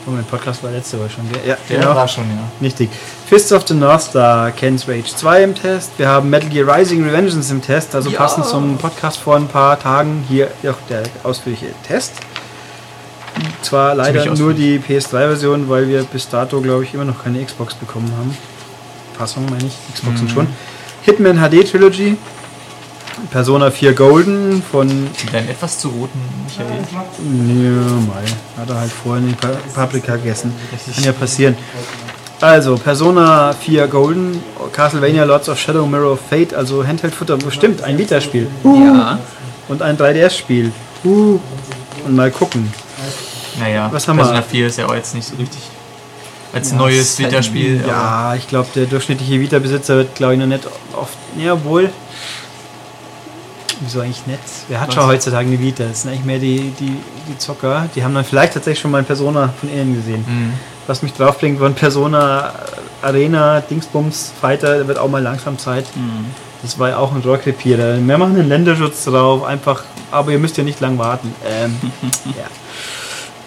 Oh, 0.06 0.10
mein 0.10 0.24
Podcast 0.24 0.62
war 0.64 0.70
letzte 0.70 0.98
Woche 0.98 1.10
schon. 1.10 1.24
Ja, 1.46 1.56
Der 1.68 1.78
genau. 1.78 1.94
war 1.94 2.08
schon, 2.08 2.24
ja. 2.24 2.66
Richtig. 2.66 2.90
Fists 3.32 3.50
of 3.50 3.66
the 3.66 3.72
North 3.72 4.02
Star, 4.02 4.50
Ken's 4.50 4.86
Rage 4.86 5.14
2 5.16 5.42
im 5.42 5.54
Test. 5.54 5.92
Wir 5.96 6.06
haben 6.08 6.28
Metal 6.28 6.50
Gear 6.50 6.68
Rising 6.76 7.02
Revengeance 7.02 7.50
im 7.50 7.62
Test, 7.62 7.94
also 7.94 8.10
Ja. 8.10 8.18
passend 8.18 8.44
zum 8.44 8.76
Podcast 8.76 9.16
vor 9.16 9.36
ein 9.36 9.48
paar 9.48 9.78
Tagen 9.80 10.22
hier 10.28 10.48
auch 10.68 10.76
der 10.90 11.02
ausführliche 11.22 11.68
Test. 11.88 12.12
Zwar 13.62 13.94
leider 13.94 14.26
nur 14.34 14.52
die 14.52 14.78
PS3-Version, 14.78 15.70
weil 15.70 15.88
wir 15.88 16.02
bis 16.04 16.28
dato, 16.28 16.60
glaube 16.60 16.84
ich, 16.84 16.92
immer 16.92 17.06
noch 17.06 17.24
keine 17.24 17.42
Xbox 17.42 17.74
bekommen 17.74 18.12
haben. 18.18 18.36
Fassung 19.16 19.46
meine 19.48 19.64
ich, 19.64 19.94
Xboxen 19.94 20.28
schon. 20.28 20.46
Hitman 21.00 21.38
HD 21.38 21.64
Trilogy, 21.64 22.18
Persona 23.30 23.70
4 23.70 23.94
Golden 23.94 24.62
von 24.62 24.88
Mit 25.24 25.34
einem 25.34 25.48
etwas 25.48 25.78
zu 25.78 25.88
roten 25.88 26.20
Michael. 26.44 26.80
ja, 26.90 27.92
mal. 28.06 28.22
Hat 28.58 28.68
er 28.68 28.78
halt 28.78 28.92
vorhin 28.92 29.28
die 29.28 29.34
Pa- 29.34 29.56
Paprika 29.74 30.16
gegessen. 30.16 30.52
Kann 30.94 31.04
ja 31.04 31.12
passieren. 31.12 31.56
Also, 32.42 32.74
Persona 32.76 33.52
4 33.52 33.86
Golden, 33.86 34.42
Castlevania 34.72 35.22
Lords 35.24 35.48
of 35.48 35.58
Shadow 35.60 35.86
Mirror 35.86 36.12
of 36.14 36.20
Fate, 36.28 36.52
also 36.52 36.84
Handheld-Futter, 36.84 37.36
bestimmt, 37.36 37.82
ein 37.84 37.96
Vita-Spiel. 37.96 38.48
Ja. 38.64 39.20
Und 39.68 39.80
ein 39.80 39.96
3DS-Spiel. 39.96 40.72
Uh. 41.04 41.38
Und 42.04 42.16
mal 42.16 42.32
gucken. 42.32 42.72
Naja, 43.60 43.88
Was 43.92 44.08
haben 44.08 44.16
wir? 44.16 44.24
Persona 44.24 44.42
4 44.42 44.66
ist 44.66 44.78
ja 44.78 44.86
auch 44.86 44.94
jetzt 44.94 45.14
nicht 45.14 45.26
so 45.28 45.36
richtig 45.36 45.60
als 46.52 46.72
neues 46.72 47.12
ist 47.12 47.20
halt- 47.20 47.30
Vita-Spiel. 47.32 47.80
aber- 47.84 47.88
Ja, 47.92 48.34
ich 48.34 48.48
glaube, 48.48 48.68
der 48.74 48.86
durchschnittliche 48.86 49.38
Vita-Besitzer 49.40 49.96
wird, 49.96 50.14
glaube 50.16 50.34
ich, 50.34 50.40
noch 50.40 50.46
nicht 50.46 50.66
oft. 50.94 51.16
Ja, 51.38 51.62
wohl. 51.64 51.90
Wieso 53.80 54.00
eigentlich 54.00 54.26
nicht? 54.26 54.40
Wer 54.68 54.80
hat 54.80 54.88
Was? 54.88 54.94
schon 54.96 55.06
heutzutage 55.06 55.46
eine 55.46 55.58
Vita? 55.60 55.84
Das 55.84 56.02
sind 56.02 56.10
eigentlich 56.10 56.24
mehr 56.24 56.38
die, 56.40 56.72
die, 56.78 56.96
die 57.28 57.38
Zocker. 57.38 57.88
Die 57.94 58.02
haben 58.04 58.14
dann 58.14 58.24
vielleicht 58.24 58.54
tatsächlich 58.54 58.80
schon 58.80 58.90
mal 58.90 58.98
ein 58.98 59.04
Persona 59.04 59.52
von 59.60 59.72
innen 59.72 59.94
gesehen. 59.94 60.24
Mhm. 60.28 60.52
Was 60.86 61.02
mich 61.02 61.12
drauf 61.12 61.38
bringt, 61.38 61.60
war 61.60 61.68
ein 61.68 61.74
Persona 61.74 62.52
Arena, 63.02 63.60
Dingsbums, 63.60 64.32
Fighter, 64.40 64.78
da 64.80 64.88
wird 64.88 64.98
auch 64.98 65.08
mal 65.08 65.22
langsam 65.22 65.58
Zeit. 65.58 65.84
Mhm. 65.94 66.26
Das 66.62 66.78
war 66.78 66.90
ja 66.90 66.98
auch 66.98 67.12
ein 67.12 67.20
Rohrkrepierer. 67.20 67.96
Wir 67.96 68.18
machen 68.18 68.36
einen 68.38 68.48
Länderschutz 68.48 69.04
drauf, 69.04 69.44
einfach, 69.44 69.82
aber 70.10 70.30
ihr 70.30 70.38
müsst 70.38 70.56
ja 70.56 70.64
nicht 70.64 70.80
lang 70.80 70.98
warten. 70.98 71.34
Ähm, 71.44 71.76
ja. 72.26 72.44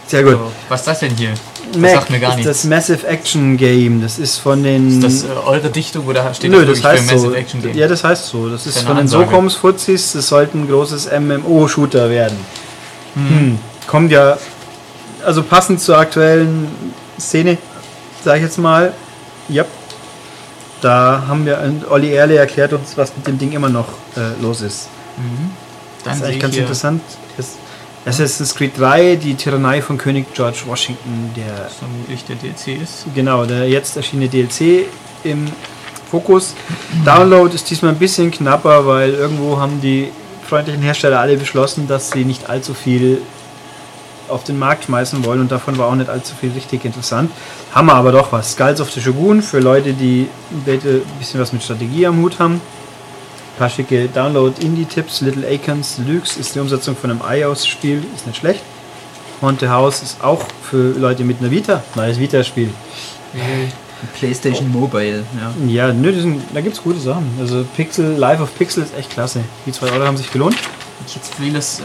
Sehr 0.08 0.24
gut. 0.24 0.34
So, 0.34 0.52
was 0.70 0.82
ist 0.82 0.88
das 0.88 1.00
denn 1.00 1.16
hier? 1.16 1.34
Das 1.72 1.82
Mac 1.82 1.92
sagt 1.92 2.10
mir 2.12 2.20
gar 2.20 2.32
ist 2.32 2.36
nichts. 2.38 2.52
das 2.52 2.64
Massive 2.66 3.08
Action 3.08 3.58
Game. 3.58 4.02
Das 4.02 4.20
ist 4.20 4.38
von 4.38 4.62
den. 4.62 5.02
Ist 5.02 5.04
das 5.04 5.24
äh, 5.24 5.34
eure 5.46 5.70
Dichtung 5.70 6.06
oder 6.06 6.32
steht 6.34 6.52
Nö, 6.52 6.66
das 6.66 6.82
das 6.82 6.92
heißt 6.92 7.04
für 7.10 7.18
so. 7.18 7.26
Massive 7.26 7.38
Action 7.38 7.62
Game? 7.64 7.76
Ja, 7.76 7.88
das 7.88 8.04
heißt 8.04 8.28
so. 8.28 8.50
Das 8.50 8.68
ist 8.68 8.76
Keine 8.76 8.88
von 8.88 8.96
den 8.98 9.02
Ansage. 9.02 9.26
Sokoms-Fuzis. 9.26 10.14
Das 10.14 10.28
sollte 10.28 10.58
ein 10.58 10.68
großes 10.68 11.10
MMO-Shooter 11.12 12.10
werden. 12.10 12.38
Hm. 13.16 13.58
Kommt 13.88 14.12
ja, 14.12 14.38
also 15.26 15.42
passend 15.42 15.80
zur 15.82 15.98
aktuellen 15.98 16.68
Szene, 17.20 17.58
sag 18.24 18.38
ich 18.38 18.44
jetzt 18.44 18.58
mal. 18.58 18.94
Ja. 19.50 19.66
Da 20.82 21.24
haben 21.28 21.46
wir, 21.46 21.60
und 21.62 21.90
Olli 21.90 22.14
Erle 22.14 22.38
erklärt 22.38 22.74
uns, 22.74 22.98
was 22.98 23.16
mit 23.16 23.26
dem 23.28 23.38
Ding 23.38 23.52
immer 23.54 23.70
noch 23.70 23.88
äh, 24.16 24.42
los 24.42 24.62
ist. 24.62 24.90
Mhm. 25.18 25.52
Das 26.04 26.18
ist 26.18 26.24
eigentlich 26.24 26.36
ich 26.36 26.42
ganz 26.42 26.56
interessant. 26.56 27.02
Das 27.38 27.56
Assassin's 28.06 28.54
Creed 28.54 28.78
3, 28.78 29.16
die 29.16 29.36
Tyrannei 29.36 29.82
von 29.82 29.98
König 29.98 30.32
George 30.34 30.60
Washington, 30.68 31.32
der 31.36 31.70
vermutlich 31.70 32.24
der 32.26 32.36
DLC 32.36 32.82
ist. 32.82 33.06
Genau, 33.16 33.46
der 33.46 33.68
jetzt 33.68 33.98
erschienene 33.98 34.30
DLC 34.30 34.86
im 35.24 35.48
Fokus. 36.12 36.54
Download 37.04 37.54
ist 37.54 37.70
diesmal 37.70 37.94
ein 37.94 37.98
bisschen 37.98 38.30
knapper, 38.30 38.86
weil 38.86 39.14
irgendwo 39.16 39.58
haben 39.60 39.82
die 39.82 40.12
freundlichen 40.48 40.84
Hersteller 40.84 41.20
alle 41.20 41.36
beschlossen, 41.36 41.88
dass 41.88 42.12
sie 42.12 42.26
nicht 42.26 42.48
allzu 42.48 42.76
viel 42.76 43.22
auf 44.30 44.44
den 44.44 44.60
Markt 44.60 44.86
schmeißen 44.86 45.24
wollen 45.26 45.42
und 45.42 45.52
davon 45.52 45.78
war 45.78 45.88
auch 45.88 45.96
nicht 45.96 46.10
allzu 46.10 46.34
viel 46.40 46.52
richtig 46.52 46.86
interessant. 46.86 47.32
Haben 47.74 47.88
wir 47.88 47.96
aber 47.96 48.12
doch 48.12 48.32
was. 48.32 48.54
Skulls 48.54 48.82
of 48.82 48.92
the 48.92 49.02
Shogun 49.02 49.42
für 49.42 49.60
Leute, 49.60 49.94
die 49.94 50.28
ein 50.66 51.02
bisschen 51.20 51.40
was 51.40 51.54
mit 51.54 51.64
Strategie 51.64 52.08
am 52.08 52.22
Hut 52.22 52.40
haben. 52.40 52.56
Ein 52.56 53.60
paar 53.60 53.70
schicke 53.70 54.08
Download-Indie-Tipps. 54.08 55.22
Little 55.22 55.48
Acons 55.48 55.96
Deluxe 55.98 56.40
ist 56.40 56.56
die 56.56 56.60
Umsetzung 56.60 56.96
von 56.96 57.12
einem 57.12 57.22
iOS-Spiel, 57.28 58.04
ist 58.16 58.28
nicht 58.28 58.38
schlecht. 58.38 58.62
Haunted 59.42 59.70
House 59.70 60.02
ist 60.02 60.24
auch 60.24 60.44
für 60.62 60.98
Leute 60.98 61.24
mit 61.24 61.40
einer 61.40 61.52
Vita, 61.52 61.84
neues 61.96 62.20
Vita-Spiel. 62.20 62.70
PlayStation 64.20 64.72
Mobile, 64.72 65.24
ja. 65.68 65.88
Ja, 65.88 65.94
nö, 65.94 66.14
sind, 66.20 66.42
da 66.54 66.62
gibt 66.62 66.76
es 66.76 66.84
gute 66.84 67.00
Sachen. 67.00 67.28
Also 67.40 67.66
Pixel, 67.76 68.16
Live 68.16 68.40
of 68.40 68.56
Pixel 68.58 68.84
ist 68.84 68.96
echt 68.98 69.10
klasse. 69.10 69.42
Die 69.66 69.72
zwei 69.72 69.92
Euro 69.92 70.06
haben 70.06 70.18
sich 70.18 70.32
gelohnt. 70.32 70.56
Ich 71.08 71.16
jetzt 71.16 71.36
vieles, 71.36 71.80
äh, 71.80 71.84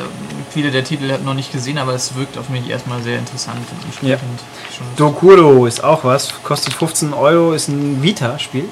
viele 0.50 0.70
der 0.70 0.84
Titel 0.84 1.18
noch 1.24 1.34
nicht 1.34 1.52
gesehen, 1.52 1.78
aber 1.78 1.94
es 1.94 2.14
wirkt 2.16 2.38
auf 2.38 2.48
mich 2.48 2.68
erstmal 2.68 3.02
sehr 3.02 3.18
interessant 3.18 3.58
und 3.70 3.84
entsprechend 3.84 4.40
schon. 4.76 4.86
Dokuro 4.96 5.66
ist 5.66 5.82
auch 5.84 6.04
was, 6.04 6.32
kostet 6.42 6.72
15 6.74 7.12
Euro, 7.12 7.52
ist 7.52 7.68
ein 7.68 8.02
Vita-Spiel. 8.02 8.64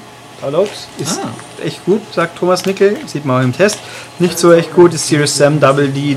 Ist 0.97 1.19
Ah. 1.19 1.29
echt 1.65 1.83
gut, 1.85 2.01
sagt 2.13 2.37
Thomas 2.39 2.65
Nickel, 2.65 2.97
sieht 3.07 3.25
man 3.25 3.41
auch 3.41 3.43
im 3.43 3.51
Test. 3.53 3.77
Nicht 4.19 4.39
so 4.39 4.53
echt 4.53 4.73
gut 4.73 4.93
ist 4.93 5.05
Serious 5.05 5.35
Sam 5.35 5.59
Double 5.59 5.89
D 5.89 6.13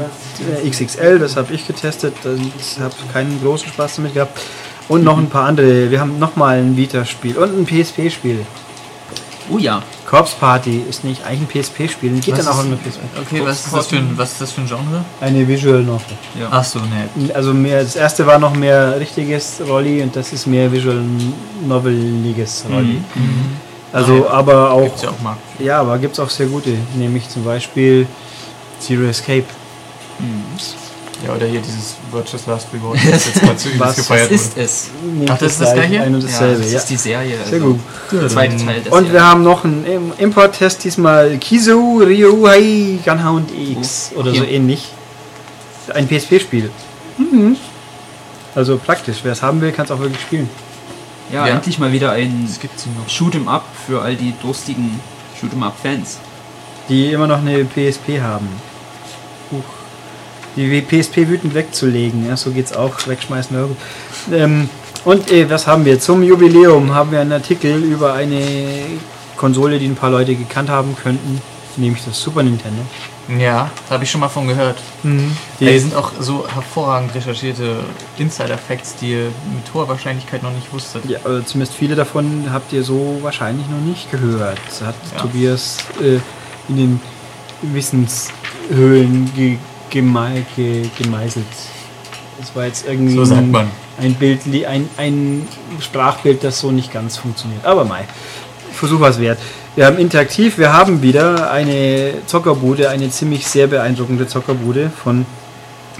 äh, 0.64 0.70
XXL, 0.70 1.18
das 1.18 1.36
habe 1.36 1.52
ich 1.52 1.66
getestet, 1.66 2.14
ich 2.58 2.78
habe 2.80 2.94
keinen 3.12 3.40
großen 3.42 3.68
Spaß 3.68 3.96
damit 3.96 4.14
gehabt. 4.14 4.40
Und 4.88 5.02
noch 5.04 5.18
ein 5.18 5.28
paar 5.28 5.46
andere, 5.46 5.90
wir 5.90 6.00
haben 6.00 6.18
nochmal 6.20 6.58
ein 6.58 6.76
Vita-Spiel 6.76 7.36
und 7.36 7.58
ein 7.58 7.66
PSP-Spiel. 7.66 8.46
Oh 9.50 9.58
ja. 9.58 9.82
Corpse 10.12 10.36
Party 10.38 10.84
ist 10.86 11.04
nicht 11.04 11.24
eigentlich 11.24 11.56
ein 11.56 11.62
PSP-Spiel, 11.62 12.20
geht 12.20 12.36
Was 12.36 12.44
dann 12.44 12.54
auch 12.54 12.58
eine 12.58 12.76
PSP. 12.76 13.00
Okay, 13.18 13.40
was 13.46 13.64
ist, 13.64 13.74
das 13.74 13.86
für 13.86 13.96
ein, 13.96 14.12
was 14.14 14.32
ist 14.32 14.42
das 14.42 14.52
für 14.52 14.60
ein 14.60 14.66
Genre? 14.66 15.02
Eine 15.22 15.48
Visual 15.48 15.82
Novel. 15.82 16.04
ja. 16.38 16.48
Ach 16.50 16.62
so, 16.62 16.80
ne. 16.80 17.08
Also 17.32 17.54
mehr, 17.54 17.82
das 17.82 17.96
erste 17.96 18.26
war 18.26 18.38
noch 18.38 18.54
mehr 18.54 19.00
richtiges 19.00 19.62
Rolli 19.66 20.02
und 20.02 20.14
das 20.14 20.34
ist 20.34 20.46
mehr 20.46 20.70
Visual 20.70 21.02
Noveliges 21.66 22.66
Rolli. 22.70 23.00
Also 23.90 24.28
aber 24.28 24.72
auch 24.72 24.82
Gibt's 24.82 25.02
ja 25.02 25.08
auch 25.08 25.20
mal. 25.22 25.36
ja, 25.58 25.80
aber 25.80 25.96
gibt 25.96 26.12
es 26.12 26.20
auch 26.20 26.28
sehr 26.28 26.46
gute, 26.46 26.76
nämlich 26.94 27.26
zum 27.30 27.44
Beispiel 27.44 28.06
Zero 28.80 29.04
Escape. 29.04 29.46
Ja, 31.24 31.34
oder 31.34 31.46
hier 31.46 31.60
dieses 31.60 31.94
Virtuous 32.10 32.46
Last 32.46 32.66
Reward, 32.74 32.96
das 33.10 33.26
jetzt 33.26 33.42
mal 33.44 33.56
zu 33.56 33.68
übelst 33.68 33.80
Was 33.86 33.96
gefeiert 33.96 34.30
Das 34.32 34.50
wurde. 34.50 34.60
ist 34.62 34.88
es. 34.88 34.90
Ach, 35.28 35.38
das 35.38 35.52
ist 35.52 35.60
das 35.60 35.74
gleiche? 35.74 35.98
Dasselbe, 36.10 36.62
das 36.62 36.72
ja. 36.72 36.78
ist 36.78 36.86
die 36.90 36.96
Serie. 36.96 37.36
Sehr 37.44 37.54
also 37.54 37.66
gut. 37.66 37.80
Der 38.12 38.28
zweite 38.28 38.56
Teil 38.56 38.80
der 38.80 38.92
Und 38.92 39.12
wir 39.12 39.24
haben 39.24 39.42
noch 39.44 39.64
einen 39.64 39.84
Im- 39.86 40.12
Import-Test, 40.18 40.82
diesmal 40.84 41.36
Kizu 41.38 42.02
Ryuhei 42.04 42.98
Gunhound 43.04 43.50
X 43.56 44.10
Oh, 44.16 44.20
oder 44.20 44.34
so 44.34 44.44
ähnlich. 44.44 44.88
Ein 45.94 46.08
PSP-Spiel. 46.08 46.70
Mhm. 47.18 47.56
Also 48.54 48.76
praktisch, 48.78 49.18
wer 49.22 49.32
es 49.32 49.42
haben 49.42 49.60
will, 49.60 49.72
kann 49.72 49.84
es 49.84 49.90
auch 49.90 50.00
wirklich 50.00 50.20
spielen. 50.20 50.48
Ja, 51.32 51.46
Ja. 51.46 51.54
endlich 51.54 51.78
mal 51.78 51.92
wieder 51.92 52.12
ein. 52.12 52.48
Shoot'em 53.08 53.46
Up 53.48 53.64
für 53.86 54.02
all 54.02 54.14
die 54.16 54.34
durstigen 54.42 55.00
Shoot'em 55.40 55.62
Up 55.64 55.74
Fans. 55.80 56.18
Die 56.88 57.12
immer 57.12 57.26
noch 57.26 57.38
eine 57.38 57.64
PSP 57.64 58.20
haben. 58.20 58.48
Huch. 59.50 59.62
Die 60.56 60.80
PSP 60.82 61.28
wütend 61.28 61.54
wegzulegen. 61.54 62.26
Ja, 62.28 62.36
so 62.36 62.50
geht's 62.50 62.72
auch. 62.74 62.94
Wegschmeißen. 63.06 63.56
Ähm, 64.32 64.68
und 65.04 65.30
äh, 65.30 65.48
was 65.48 65.66
haben 65.66 65.84
wir? 65.84 65.98
Zum 65.98 66.22
Jubiläum 66.22 66.94
haben 66.94 67.10
wir 67.10 67.20
einen 67.20 67.32
Artikel 67.32 67.82
über 67.82 68.12
eine 68.14 68.42
Konsole, 69.36 69.78
die 69.78 69.86
ein 69.86 69.96
paar 69.96 70.10
Leute 70.10 70.34
gekannt 70.34 70.68
haben 70.70 70.94
könnten. 71.02 71.40
Nämlich 71.76 72.04
das 72.04 72.20
Super 72.20 72.42
Nintendo. 72.42 72.82
Ja, 73.38 73.70
da 73.88 73.94
habe 73.94 74.04
ich 74.04 74.10
schon 74.10 74.20
mal 74.20 74.28
von 74.28 74.46
gehört. 74.46 74.76
Die 75.04 75.64
Die 75.64 75.78
sind 75.78 75.94
auch 75.94 76.10
so 76.20 76.46
hervorragend 76.46 77.14
recherchierte 77.14 77.76
Insider-Facts, 78.18 78.96
die 79.00 79.12
ihr 79.12 79.24
mit 79.54 79.72
hoher 79.72 79.88
Wahrscheinlichkeit 79.88 80.42
noch 80.42 80.52
nicht 80.52 80.70
wusstet. 80.72 81.04
Ja, 81.08 81.18
also 81.24 81.40
zumindest 81.42 81.78
viele 81.78 81.94
davon 81.94 82.48
habt 82.52 82.72
ihr 82.72 82.82
so 82.82 83.18
wahrscheinlich 83.22 83.66
noch 83.68 83.80
nicht 83.80 84.10
gehört. 84.10 84.58
Das 84.66 84.82
hat 84.82 84.94
Ja. 85.14 85.22
Tobias 85.22 85.78
äh, 86.00 86.18
in 86.68 86.76
den 86.76 87.00
Wissenshöhlen 87.62 89.32
ge 89.34 89.56
gemei 89.92 90.44
ge 90.56 90.82
gemeißelt. 90.98 91.46
Das 92.40 92.56
war 92.56 92.66
jetzt 92.66 92.86
irgendwie 92.88 93.14
So 93.24 93.34
man. 93.36 93.70
ein 94.00 94.14
Bild, 94.14 94.40
ein, 94.66 94.88
ein 94.96 95.46
Sprachbild, 95.78 96.42
das 96.42 96.58
so 96.58 96.72
nicht 96.72 96.92
ganz 96.92 97.18
funktioniert. 97.18 97.64
Aber 97.64 97.84
mei, 97.84 98.04
Versuch 98.72 99.00
was 99.00 99.20
wert. 99.20 99.38
Wir 99.76 99.86
haben 99.86 99.98
interaktiv, 99.98 100.58
wir 100.58 100.72
haben 100.72 101.02
wieder 101.02 101.50
eine 101.50 102.14
Zockerbude, 102.26 102.90
eine 102.90 103.10
ziemlich 103.10 103.46
sehr 103.46 103.68
beeindruckende 103.68 104.26
Zockerbude 104.26 104.90
von 104.90 105.24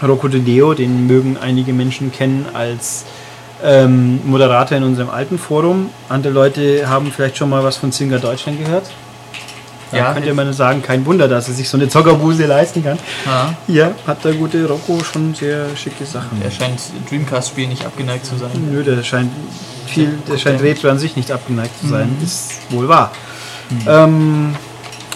Rocco 0.02 0.28
De 0.28 0.40
Leo, 0.40 0.74
den 0.74 1.06
mögen 1.06 1.36
einige 1.40 1.72
Menschen 1.72 2.10
kennen 2.10 2.46
als 2.52 3.04
ähm, 3.62 4.20
Moderator 4.24 4.76
in 4.76 4.84
unserem 4.84 5.10
alten 5.10 5.38
Forum. 5.38 5.90
Andere 6.08 6.32
Leute 6.32 6.88
haben 6.88 7.12
vielleicht 7.14 7.36
schon 7.36 7.50
mal 7.50 7.62
was 7.62 7.76
von 7.76 7.92
Zinger 7.92 8.18
Deutschland 8.18 8.58
gehört. 8.58 8.90
Da 9.92 9.98
Ja, 9.98 10.12
könnte 10.14 10.32
man 10.34 10.52
sagen, 10.52 10.82
kein 10.82 11.04
Wunder, 11.06 11.28
dass 11.28 11.48
er 11.48 11.54
sich 11.54 11.68
so 11.68 11.76
eine 11.76 11.88
Zockerbude 11.88 12.46
leisten 12.46 12.82
kann. 12.82 12.98
Ja, 13.26 13.54
Hier 13.66 13.94
hat 14.06 14.24
der 14.24 14.32
gute 14.32 14.66
Rocco 14.66 14.98
schon 15.04 15.34
sehr 15.34 15.66
schicke 15.76 16.04
Sachen. 16.06 16.40
er 16.42 16.50
scheint 16.50 16.80
Dreamcast-Spielen 17.08 17.68
nicht 17.68 17.84
abgeneigt 17.84 18.26
zu 18.26 18.36
sein. 18.36 18.50
Nö, 18.72 18.82
der 18.82 19.02
scheint 19.02 19.30
viel, 19.86 20.18
der 20.28 20.38
scheint 20.38 20.62
Retro 20.62 20.88
an 20.88 20.98
sich 20.98 21.14
nicht 21.14 21.30
abgeneigt 21.30 21.78
zu 21.80 21.88
sein. 21.88 22.16
Ist 22.24 22.52
wohl 22.70 22.88
wahr. 22.88 23.12
Ähm, 23.86 24.54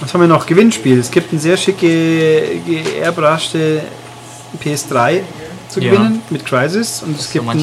was 0.00 0.12
haben 0.12 0.20
wir 0.20 0.28
noch? 0.28 0.46
Gewinnspiel. 0.46 0.98
Es 0.98 1.10
gibt 1.10 1.32
ein 1.32 1.38
sehr 1.38 1.56
schicke 1.56 2.60
geairbruschte 2.66 3.80
PS3 4.62 5.20
zu 5.68 5.80
Ja. 5.80 5.90
gewinnen 5.92 6.22
mit 6.30 6.44
Crisis 6.46 7.02
und 7.02 7.14
es 7.16 7.22
Ist 7.26 7.32
so 7.32 7.42
gibt 7.42 7.56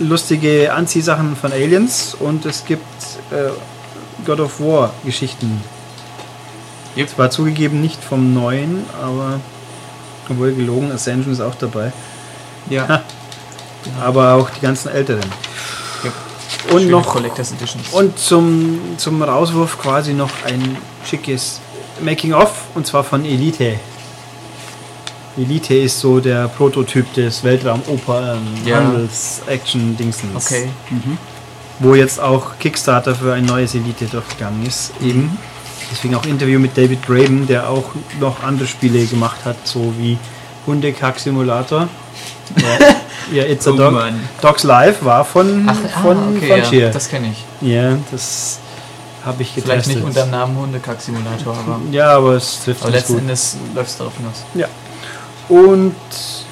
lustige 0.00 0.72
Anziehsachen 0.74 1.36
von 1.36 1.52
Aliens 1.52 2.16
und 2.18 2.44
es 2.44 2.64
gibt 2.64 2.82
äh, 3.30 3.50
God 4.26 4.40
of 4.40 4.60
War 4.60 4.92
Geschichten. 5.04 5.60
Yep. 6.96 7.08
Zwar 7.10 7.30
zugegeben 7.30 7.80
nicht 7.80 8.02
vom 8.02 8.32
neuen, 8.34 8.84
aber 9.02 9.40
obwohl 10.28 10.52
gelogen, 10.52 10.90
Ascension 10.92 11.32
ist 11.32 11.40
auch 11.40 11.54
dabei. 11.54 11.92
Ja. 12.70 13.02
Aber 14.02 14.34
auch 14.34 14.50
die 14.50 14.60
ganzen 14.60 14.88
älteren. 14.90 15.24
Yep. 16.04 16.12
Und 16.72 16.80
Schöne 16.80 16.90
noch 16.90 17.06
Collectors 17.06 17.52
Editions. 17.52 17.88
und 17.92 18.18
zum, 18.18 18.80
zum 18.98 19.22
Rauswurf 19.22 19.78
quasi 19.80 20.12
noch 20.12 20.30
ein 20.44 20.76
schickes 21.08 21.60
Making-of 22.00 22.50
und 22.74 22.86
zwar 22.86 23.04
von 23.04 23.24
Elite. 23.24 23.78
Elite 25.36 25.74
ist 25.76 26.00
so 26.00 26.18
der 26.18 26.48
Prototyp 26.48 27.12
des 27.14 27.44
Weltraum-Oper 27.44 28.38
Ja. 28.64 28.76
Handels-Action-Dingsens. 28.78 30.34
okay. 30.34 30.68
Wo 31.78 31.94
jetzt 31.94 32.18
auch 32.20 32.58
Kickstarter 32.58 33.14
für 33.14 33.34
ein 33.34 33.44
neues 33.44 33.74
Elite 33.76 34.06
durchgegangen 34.06 34.66
ist. 34.66 34.90
Eben. 35.00 35.38
Deswegen 35.90 36.14
auch 36.14 36.24
Interview 36.24 36.58
mit 36.58 36.76
David 36.76 37.02
Braben, 37.02 37.46
der 37.46 37.68
auch 37.68 37.84
noch 38.20 38.42
andere 38.42 38.68
Spiele 38.68 39.04
gemacht 39.06 39.38
hat, 39.44 39.56
so 39.64 39.92
wie 39.98 40.18
Hundekack-Simulator. 40.66 41.88
ja, 43.32 43.44
It's 43.44 43.66
a 43.66 43.70
Oh 43.70 43.76
Dog. 43.76 44.02
Dogs 44.40 44.62
Live 44.64 45.04
war 45.04 45.24
von, 45.24 45.66
Ach, 45.68 46.02
von, 46.02 46.16
ah, 46.16 46.28
okay, 46.36 46.48
von 46.48 46.58
ja, 46.58 46.64
Cheer. 46.64 46.90
das 46.90 47.08
kenne 47.08 47.32
ich. 47.32 47.68
Ja, 47.68 47.96
das 48.10 48.58
habe 49.24 49.42
ich 49.42 49.54
getestet. 49.54 49.84
Vielleicht 49.84 49.88
nicht 49.88 50.04
unter 50.04 50.22
dem 50.22 50.30
Namen 50.30 50.56
Hundekack-Simulator, 50.56 51.56
aber, 51.56 51.80
Ja, 51.90 52.16
aber 52.16 52.34
es 52.34 52.64
trifft 52.64 52.82
aber 52.82 52.92
letzten 52.92 53.14
gut. 53.14 53.22
Endes 53.22 53.56
läuft 53.74 53.90
es 53.90 53.96
darauf 53.98 54.16
hinaus. 54.16 54.44
Ja. 54.54 54.66
Und 55.48 55.94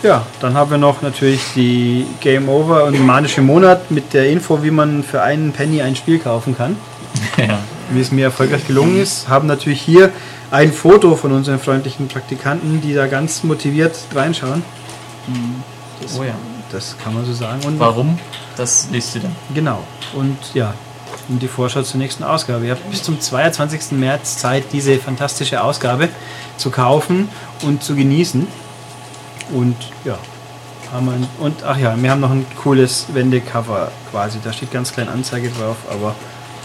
ja, 0.02 0.24
dann 0.40 0.54
haben 0.54 0.70
wir 0.70 0.78
noch 0.78 1.02
natürlich 1.02 1.40
die 1.54 2.06
Game 2.20 2.48
Over 2.48 2.84
und 2.84 3.04
manische 3.04 3.42
Monat 3.42 3.90
mit 3.90 4.14
der 4.14 4.28
Info, 4.30 4.62
wie 4.62 4.70
man 4.70 5.02
für 5.02 5.22
einen 5.22 5.52
Penny 5.52 5.82
ein 5.82 5.96
Spiel 5.96 6.18
kaufen 6.18 6.56
kann. 6.56 6.76
ja. 7.36 7.58
Wie 7.90 8.00
es 8.00 8.10
mir 8.10 8.24
erfolgreich 8.24 8.66
gelungen 8.66 9.00
ist. 9.00 9.28
Haben 9.28 9.46
natürlich 9.46 9.80
hier 9.80 10.10
ein 10.50 10.72
Foto 10.72 11.16
von 11.16 11.32
unseren 11.32 11.58
freundlichen 11.58 12.08
Praktikanten, 12.08 12.80
die 12.80 12.94
da 12.94 13.06
ganz 13.06 13.42
motiviert 13.42 13.96
reinschauen. 14.14 14.62
Das, 16.00 16.18
Oh 16.18 16.24
ja. 16.24 16.34
das 16.70 16.96
kann 17.02 17.14
man 17.14 17.24
so 17.24 17.32
sagen. 17.32 17.64
Und 17.64 17.78
Warum? 17.78 18.18
Das 18.56 18.88
liest 18.90 19.14
du 19.14 19.20
dann. 19.20 19.36
Genau. 19.54 19.80
Und 20.14 20.38
ja, 20.54 20.74
und 21.28 21.42
die 21.42 21.48
Vorschau 21.48 21.82
zur 21.82 21.98
nächsten 21.98 22.24
Ausgabe. 22.24 22.66
Ihr 22.66 22.72
habt 22.72 22.88
bis 22.90 23.02
zum 23.02 23.20
22. 23.20 23.92
März 23.92 24.38
Zeit, 24.38 24.64
diese 24.72 24.98
fantastische 24.98 25.62
Ausgabe 25.62 26.08
zu 26.56 26.70
kaufen 26.70 27.28
und 27.62 27.82
zu 27.82 27.94
genießen. 27.94 28.46
Und 29.52 29.76
ja, 30.04 30.18
haben 30.92 31.06
wir 31.06 31.12
ein, 31.12 31.26
und 31.40 31.64
ach 31.64 31.78
ja, 31.78 31.94
wir 32.00 32.10
haben 32.10 32.20
noch 32.20 32.30
ein 32.30 32.46
cooles 32.62 33.06
Wendecover 33.12 33.90
quasi. 34.10 34.38
Da 34.42 34.52
steht 34.52 34.70
ganz 34.70 34.92
klein 34.92 35.08
Anzeige 35.08 35.50
drauf, 35.50 35.76
aber 35.90 36.14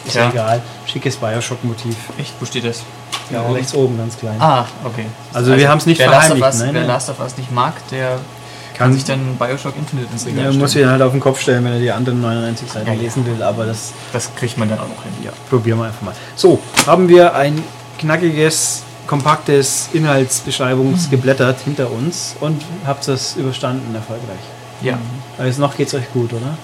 ist 0.05 0.15
ja. 0.15 0.23
Ja. 0.23 0.29
egal. 0.31 0.61
Schickes 0.85 1.15
Bioshock-Motiv. 1.17 1.95
Echt? 2.17 2.33
Wo 2.39 2.45
steht 2.45 2.65
das? 2.65 2.81
Ja, 3.29 3.41
rechts 3.49 3.73
oben 3.73 3.97
ganz 3.97 4.17
klein. 4.17 4.35
Ah, 4.39 4.65
okay. 4.83 5.05
Also 5.33 5.55
wir 5.55 5.69
haben's 5.69 5.85
nicht 5.85 5.99
wer 5.99 6.07
Last 6.07 6.31
of 6.31 6.37
verheimlicht, 6.37 6.53
Us, 6.53 6.59
nein, 6.59 6.73
Wer 6.73 6.81
nein. 6.81 6.87
Last 6.89 7.09
of 7.09 7.19
Us 7.21 7.37
nicht 7.37 7.51
mag, 7.51 7.73
der 7.89 8.09
kann, 8.09 8.87
Kann- 8.89 8.93
sich 8.93 9.03
dann 9.05 9.37
Bioshock 9.37 9.75
Infinite 9.77 10.11
ins 10.11 10.25
Regal 10.25 10.37
Ja, 10.39 10.45
stellen. 10.49 10.59
muss 10.59 10.75
ihn 10.75 10.89
halt 10.89 11.01
auf 11.01 11.11
den 11.11 11.19
Kopf 11.21 11.39
stellen, 11.39 11.63
wenn 11.63 11.73
er 11.73 11.79
die 11.79 11.91
anderen 11.91 12.19
99 12.21 12.69
Seiten 12.71 12.87
Ja, 12.87 12.93
ja. 12.93 12.99
lesen 13.01 13.25
will, 13.25 13.41
aber 13.43 13.65
das 13.65 13.93
Das 14.11 14.29
kriegt 14.35 14.57
man 14.57 14.69
dann 14.69 14.79
auch 14.79 14.87
noch 14.87 15.03
hin. 15.03 15.11
Ja, 15.23 15.31
probieren 15.49 15.77
wir 15.79 15.85
einfach 15.85 16.01
mal. 16.01 16.13
So, 16.35 16.59
haben 16.87 17.07
wir 17.07 17.35
ein 17.35 17.63
knackiges, 17.99 18.83
kompaktes 19.07 19.89
Inhaltsbeschreibungsgeblättert 19.93 21.59
hinter 21.61 21.91
uns 21.91 22.35
und 22.39 22.61
habt 22.85 23.07
das 23.07 23.35
überstanden 23.35 23.93
erfolgreich. 23.95 24.39
Ja. 24.81 24.97
Also 25.37 25.61
noch 25.61 25.75
geht's 25.77 25.93
euch 25.93 26.11
gut, 26.13 26.33
oder? 26.33 26.57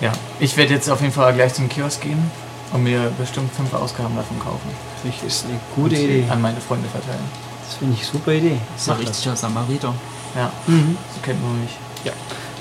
ja. 0.00 0.12
Ich 0.40 0.56
werde 0.56 0.74
jetzt 0.74 0.90
auf 0.90 1.00
jeden 1.00 1.12
Fall 1.12 1.32
gleich 1.34 1.54
zum 1.54 1.68
Kiosk 1.68 2.02
gehen 2.02 2.30
und 2.72 2.82
mir 2.82 3.10
bestimmt 3.18 3.52
fünf 3.54 3.72
Ausgaben 3.74 4.16
davon 4.16 4.38
kaufen. 4.40 4.68
Das 5.04 5.22
ist 5.22 5.44
eine 5.46 5.58
gute 5.74 5.96
Idee. 5.96 6.24
An 6.30 6.40
meine 6.40 6.60
Freunde 6.60 6.88
verteilen. 6.88 7.24
Das 7.66 7.76
finde 7.76 7.96
ich 8.00 8.06
super 8.06 8.32
Idee. 8.32 8.58
Das 8.74 8.82
ist 8.82 8.90
ein 8.90 8.96
richtiger 8.96 9.36
Samariter. 9.36 9.94
Ja, 10.34 10.50
Mhm. 10.66 10.96
so 11.14 11.20
kennt 11.22 11.42
man 11.42 11.60
mich. 11.60 11.70
Ja. 12.04 12.12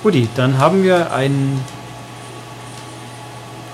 Guti, 0.04 0.28
dann 0.36 0.58
haben 0.58 0.84
wir 0.84 1.12
ein 1.14 1.60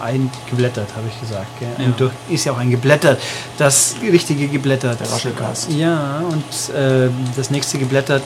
ein 0.02 0.32
geblättert, 0.50 0.88
habe 0.96 1.10
ich 1.10 1.20
gesagt. 1.20 1.48
Ja. 1.62 1.68
durch, 1.98 2.14
ist 2.30 2.46
ja 2.46 2.54
auch 2.54 2.58
ein 2.58 2.70
geblättert. 2.72 3.20
Das 3.58 3.96
richtige 4.02 4.48
geblättert. 4.48 4.98
Der 5.02 5.12
Raschelcast. 5.12 5.70
Ja, 5.72 6.20
und 6.30 6.74
äh, 6.74 7.10
das 7.36 7.50
nächste 7.52 7.78
geblättert 7.78 8.24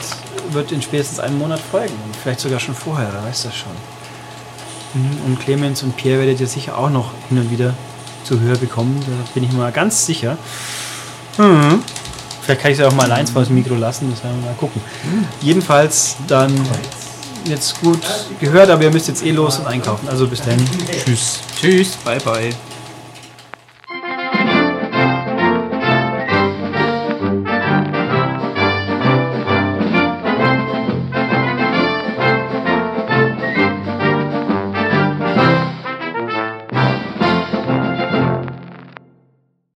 wird 0.51 0.71
in 0.71 0.83
spätestens 0.83 1.19
einem 1.19 1.39
Monat 1.39 1.59
folgen. 1.59 1.93
Vielleicht 2.21 2.41
sogar 2.41 2.59
schon 2.59 2.75
vorher, 2.75 3.09
wer 3.11 3.23
weiß 3.27 3.43
das 3.43 3.55
schon. 3.55 3.71
Mhm, 4.93 5.17
Und 5.25 5.39
Clemens 5.39 5.81
und 5.81 5.97
Pierre 5.97 6.19
werdet 6.19 6.39
ihr 6.41 6.47
sicher 6.47 6.77
auch 6.77 6.91
noch 6.91 7.09
hin 7.29 7.39
und 7.39 7.49
wieder 7.49 7.73
zu 8.23 8.39
hören 8.39 8.59
bekommen. 8.59 9.03
Da 9.05 9.33
bin 9.33 9.43
ich 9.43 9.51
mal 9.51 9.71
ganz 9.71 10.05
sicher. 10.05 10.37
Mhm. 11.37 11.81
Vielleicht 12.41 12.61
kann 12.61 12.71
ich 12.71 12.77
sie 12.77 12.83
auch 12.83 12.93
mal 12.93 13.09
eins 13.11 13.31
vor 13.31 13.41
das 13.41 13.49
Mikro 13.49 13.75
lassen, 13.75 14.11
das 14.11 14.23
werden 14.23 14.41
wir 14.41 14.49
mal 14.49 14.55
gucken. 14.55 14.81
Jedenfalls 15.41 16.17
dann 16.27 16.53
jetzt 17.45 17.79
gut 17.81 18.01
gehört, 18.39 18.69
aber 18.69 18.83
ihr 18.83 18.91
müsst 18.91 19.07
jetzt 19.07 19.25
eh 19.25 19.31
los 19.31 19.59
und 19.59 19.67
einkaufen. 19.67 20.07
Also 20.09 20.27
bis 20.27 20.41
dann. 20.41 20.57
Tschüss. 21.05 21.39
Tschüss, 21.59 21.91
bye 22.03 22.19
bye. 22.19 22.53